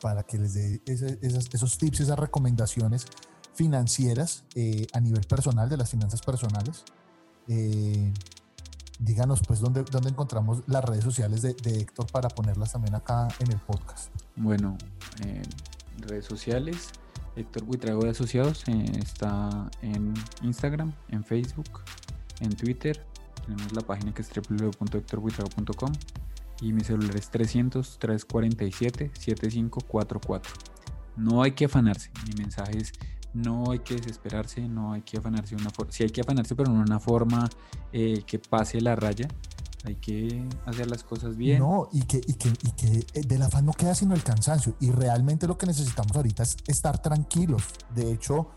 para 0.00 0.22
que 0.22 0.38
les 0.38 0.54
dé 0.54 0.80
esos 0.86 1.76
tips, 1.76 2.00
esas 2.00 2.18
recomendaciones 2.18 3.06
financieras 3.54 4.44
eh, 4.54 4.86
a 4.92 5.00
nivel 5.00 5.26
personal, 5.26 5.68
de 5.68 5.76
las 5.76 5.90
finanzas 5.90 6.22
personales. 6.22 6.84
Díganos 8.98 9.42
pues 9.46 9.60
dónde, 9.60 9.84
dónde 9.90 10.08
encontramos 10.08 10.62
las 10.66 10.84
redes 10.84 11.04
sociales 11.04 11.42
de, 11.42 11.50
Héctor 11.50 12.06
para 12.10 12.28
ponerlas 12.28 12.72
también 12.72 12.94
acá 12.94 13.28
en 13.40 13.50
el 13.50 13.58
podcast. 13.58 14.08
Bueno, 14.36 14.76
redes 15.98 16.24
sociales, 16.24 16.90
Héctor 17.36 17.64
Buitrago 17.64 18.02
de 18.02 18.10
Asociados 18.10 18.64
eh, 18.68 18.84
está 18.98 19.70
en 19.82 20.14
Instagram, 20.42 20.92
en 21.08 21.24
Facebook, 21.24 21.82
en 22.40 22.54
Twitter. 22.54 23.04
Tenemos 23.44 23.72
la 23.72 23.82
página 23.82 24.12
que 24.14 24.22
es 24.22 24.30
www.hectorbuitrago.com 24.30 25.92
y 26.60 26.72
mi 26.72 26.82
celular 26.82 27.16
es 27.16 27.30
300 27.30 27.98
347 27.98 29.10
7544. 29.12 30.52
No 31.16 31.42
hay 31.42 31.52
que 31.52 31.66
afanarse, 31.66 32.10
mi 32.26 32.42
mensaje 32.42 32.78
es 32.78 32.92
no 33.34 33.72
hay 33.72 33.80
que 33.80 33.96
desesperarse, 33.96 34.68
no 34.68 34.92
hay 34.92 35.02
que 35.02 35.18
afanarse 35.18 35.56
una 35.56 35.70
forma, 35.70 35.92
hay 35.98 36.10
que 36.10 36.20
afanarse, 36.20 36.54
pero 36.54 36.70
en 36.70 36.76
una 36.76 37.00
forma 37.00 37.50
eh, 37.92 38.22
que 38.26 38.38
pase 38.38 38.80
la 38.80 38.94
raya. 38.94 39.26
Hay 39.84 39.96
que 39.96 40.48
hacer 40.66 40.88
las 40.88 41.04
cosas 41.04 41.36
bien. 41.36 41.58
No, 41.58 41.88
y 41.92 42.02
que, 42.02 42.20
y 42.26 42.34
que, 42.34 42.48
y 42.48 42.70
que 42.72 43.06
eh, 43.12 43.22
del 43.22 43.42
afán 43.42 43.66
no 43.66 43.72
queda 43.72 43.94
sino 43.94 44.14
el 44.14 44.22
cansancio. 44.22 44.76
Y 44.80 44.90
realmente 44.90 45.46
lo 45.46 45.58
que 45.58 45.66
necesitamos 45.66 46.16
ahorita 46.16 46.42
es 46.42 46.56
estar 46.66 47.00
tranquilos. 47.02 47.64
De 47.94 48.10
hecho, 48.10 48.48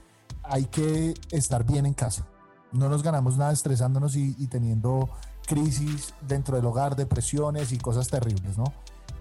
hay 0.44 0.66
que 0.66 1.14
estar 1.32 1.66
bien 1.66 1.86
en 1.86 1.94
casa. 1.94 2.26
No 2.72 2.90
nos 2.90 3.04
ganamos 3.04 3.38
nada 3.38 3.52
estresándonos 3.52 4.16
y, 4.16 4.34
teniendo 4.48 5.10
crisis 5.46 6.14
dentro 6.28 6.56
del 6.56 6.66
hogar, 6.66 6.96
depresiones 6.96 7.72
y 7.72 7.78
cosas 7.78 8.10
terribles, 8.10 8.58
¿no? 8.58 8.66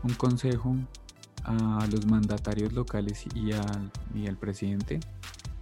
Un 0.03 0.15
consejo 0.15 0.75
a 1.45 1.87
los 1.91 2.07
mandatarios 2.07 2.73
locales 2.73 3.25
y 3.35 3.53
al, 3.53 3.93
y 4.15 4.27
al 4.27 4.37
presidente 4.37 4.99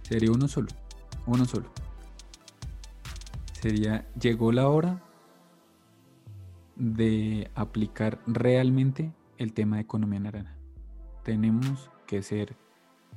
Sería 0.07 0.31
uno 0.31 0.47
solo, 0.47 0.67
uno 1.25 1.45
solo. 1.45 1.65
Sería, 3.59 4.07
llegó 4.19 4.51
la 4.51 4.69
hora 4.69 5.01
de 6.75 7.49
aplicar 7.55 8.19
realmente 8.27 9.13
el 9.37 9.53
tema 9.53 9.77
de 9.77 9.83
economía 9.83 10.19
naranja. 10.19 10.55
Tenemos 11.23 11.89
que 12.05 12.21
ser 12.21 12.55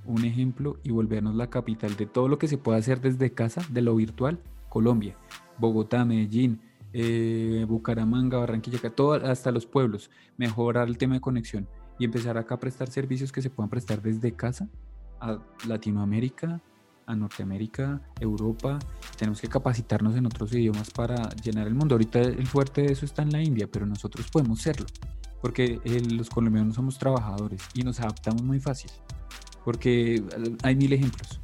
un 0.04 0.24
ejemplo 0.24 0.78
y 0.82 0.90
volvernos 0.90 1.34
la 1.34 1.50
capital 1.50 1.96
de 1.96 2.06
todo 2.06 2.28
lo 2.28 2.38
que 2.38 2.48
se 2.48 2.58
puede 2.58 2.78
hacer 2.78 3.00
desde 3.00 3.32
casa, 3.32 3.62
de 3.70 3.82
lo 3.82 3.94
virtual, 3.96 4.40
Colombia, 4.68 5.16
Bogotá, 5.58 6.04
Medellín, 6.04 6.60
eh, 6.92 7.66
Bucaramanga, 7.68 8.38
Barranquilla, 8.38 8.78
todo, 8.90 9.14
hasta 9.14 9.50
los 9.50 9.66
pueblos, 9.66 10.10
mejorar 10.36 10.88
el 10.88 10.98
tema 10.98 11.14
de 11.14 11.20
conexión 11.20 11.68
y 11.98 12.04
empezar 12.04 12.38
acá 12.38 12.54
a 12.54 12.60
prestar 12.60 12.88
servicios 12.88 13.32
que 13.32 13.42
se 13.42 13.50
puedan 13.50 13.68
prestar 13.68 14.00
desde 14.00 14.32
casa 14.32 14.68
a 15.20 15.38
Latinoamérica, 15.66 16.62
a 17.08 17.16
Norteamérica, 17.16 18.00
Europa. 18.20 18.78
Tenemos 19.16 19.40
que 19.40 19.48
capacitarnos 19.48 20.14
en 20.14 20.26
otros 20.26 20.52
idiomas 20.52 20.90
para 20.90 21.30
llenar 21.42 21.66
el 21.66 21.74
mundo. 21.74 21.94
Ahorita 21.94 22.20
el 22.20 22.46
fuerte 22.46 22.82
de 22.82 22.92
eso 22.92 23.04
está 23.04 23.22
en 23.22 23.32
la 23.32 23.42
India, 23.42 23.66
pero 23.70 23.86
nosotros 23.86 24.30
podemos 24.30 24.60
serlo, 24.60 24.86
porque 25.40 25.80
eh, 25.84 26.02
los 26.10 26.28
colombianos 26.28 26.76
somos 26.76 26.98
trabajadores 26.98 27.62
y 27.74 27.82
nos 27.82 27.98
adaptamos 27.98 28.42
muy 28.42 28.60
fácil, 28.60 28.90
porque 29.64 30.16
eh, 30.16 30.22
hay 30.62 30.76
mil 30.76 30.92
ejemplos. 30.92 31.40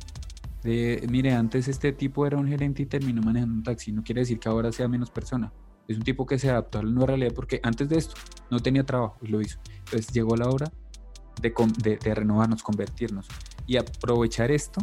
De, 0.62 1.06
mire, 1.10 1.32
antes 1.32 1.68
este 1.68 1.92
tipo 1.92 2.26
era 2.26 2.38
un 2.38 2.46
gerente 2.46 2.82
y 2.82 2.86
terminó 2.86 3.20
manejando 3.22 3.54
un 3.54 3.62
taxi. 3.62 3.92
No 3.92 4.02
quiere 4.02 4.22
decir 4.22 4.38
que 4.38 4.48
ahora 4.48 4.72
sea 4.72 4.88
menos 4.88 5.10
persona. 5.10 5.52
Es 5.88 5.98
un 5.98 6.04
tipo 6.04 6.24
que 6.24 6.38
se 6.38 6.48
adaptó 6.48 6.78
a 6.78 6.82
la 6.82 6.90
nueva 6.90 7.08
realidad 7.08 7.32
porque 7.34 7.60
antes 7.62 7.90
de 7.90 7.98
esto 7.98 8.14
no 8.50 8.60
tenía 8.60 8.84
trabajo 8.84 9.18
y 9.20 9.26
lo 9.28 9.42
hizo. 9.42 9.58
Entonces 9.80 10.08
llegó 10.08 10.36
la 10.36 10.48
hora 10.48 10.72
de, 11.42 11.52
de, 11.82 11.96
de 11.98 12.14
renovarnos, 12.14 12.62
convertirnos 12.62 13.28
y 13.66 13.76
aprovechar 13.76 14.50
esto 14.50 14.80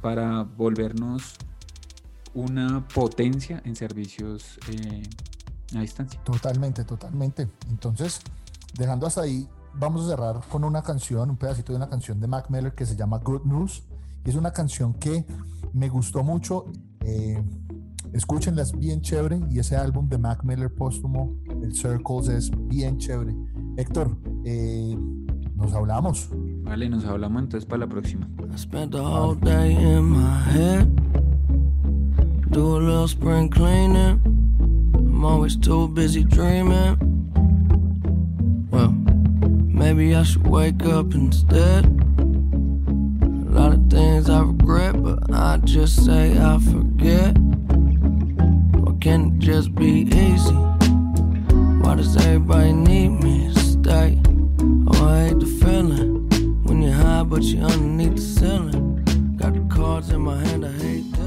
para 0.00 0.42
volvernos 0.42 1.34
una 2.34 2.86
potencia 2.88 3.60
en 3.64 3.76
servicios 3.76 4.58
eh, 4.68 5.02
a 5.74 5.80
distancia. 5.80 6.20
Totalmente, 6.24 6.84
totalmente. 6.84 7.48
Entonces, 7.68 8.20
dejando 8.76 9.06
hasta 9.06 9.22
ahí, 9.22 9.48
vamos 9.74 10.06
a 10.06 10.10
cerrar 10.10 10.40
con 10.48 10.64
una 10.64 10.82
canción, 10.82 11.30
un 11.30 11.36
pedacito 11.36 11.72
de 11.72 11.76
una 11.76 11.88
canción 11.88 12.20
de 12.20 12.26
Mac 12.26 12.50
Miller 12.50 12.74
que 12.74 12.86
se 12.86 12.96
llama 12.96 13.18
Good 13.18 13.44
News. 13.44 13.82
Es 14.24 14.34
una 14.34 14.52
canción 14.52 14.94
que 14.94 15.24
me 15.72 15.88
gustó 15.88 16.22
mucho. 16.22 16.66
Eh, 17.00 17.42
escúchenla, 18.12 18.62
es 18.62 18.76
bien 18.76 19.00
chévere. 19.00 19.40
Y 19.50 19.58
ese 19.58 19.76
álbum 19.76 20.08
de 20.08 20.18
Mac 20.18 20.44
Miller 20.44 20.72
póstumo, 20.72 21.34
el 21.62 21.74
Circles, 21.74 22.28
es 22.28 22.50
bien 22.68 22.98
chévere. 22.98 23.34
Héctor, 23.76 24.16
eh, 24.44 24.96
nos 25.54 25.72
hablamos. 25.72 26.28
Vale, 26.70 26.88
nos 26.88 27.04
hablamos 27.04 27.42
entonces 27.42 27.66
para 27.66 27.80
la 27.80 27.88
próxima. 27.88 28.28
I 28.54 28.56
spent 28.56 28.92
the 28.92 29.02
whole 29.02 29.34
day 29.34 29.72
in 29.72 30.04
my 30.04 30.40
head. 30.52 30.86
do 32.52 32.76
a 32.76 32.78
little 32.78 33.08
spring 33.08 33.48
cleaning. 33.48 34.20
I'm 34.94 35.24
always 35.24 35.56
too 35.56 35.88
busy 35.88 36.22
dreaming. 36.22 36.96
Well, 38.70 38.92
maybe 39.66 40.14
I 40.14 40.22
should 40.22 40.46
wake 40.46 40.86
up 40.86 41.12
instead. 41.12 41.86
A 41.86 43.50
lot 43.50 43.72
of 43.72 43.90
things 43.90 44.30
I 44.30 44.42
regret, 44.42 45.02
but 45.02 45.28
I 45.34 45.56
just 45.64 46.04
say 46.04 46.38
I 46.38 46.60
forget. 46.60 47.36
Or 48.86 48.96
can 49.00 49.32
it 49.32 49.38
just 49.40 49.74
be 49.74 50.02
easy? 50.02 50.54
Why 51.82 51.96
does 51.96 52.16
everybody 52.16 52.72
need 52.74 53.08
me 53.08 53.52
to 53.52 53.58
stay? 53.58 54.20
Oh, 54.86 55.08
I 55.08 55.30
hate 55.30 55.40
the 55.40 55.46
feeling 55.46 56.19
but 57.30 57.44
you're 57.44 57.62
underneath 57.62 58.16
the 58.16 58.20
ceiling. 58.20 59.36
Got 59.36 59.54
the 59.54 59.60
cards 59.72 60.10
in 60.10 60.20
my 60.20 60.36
hand, 60.36 60.66
I 60.66 60.72
hate. 60.72 61.19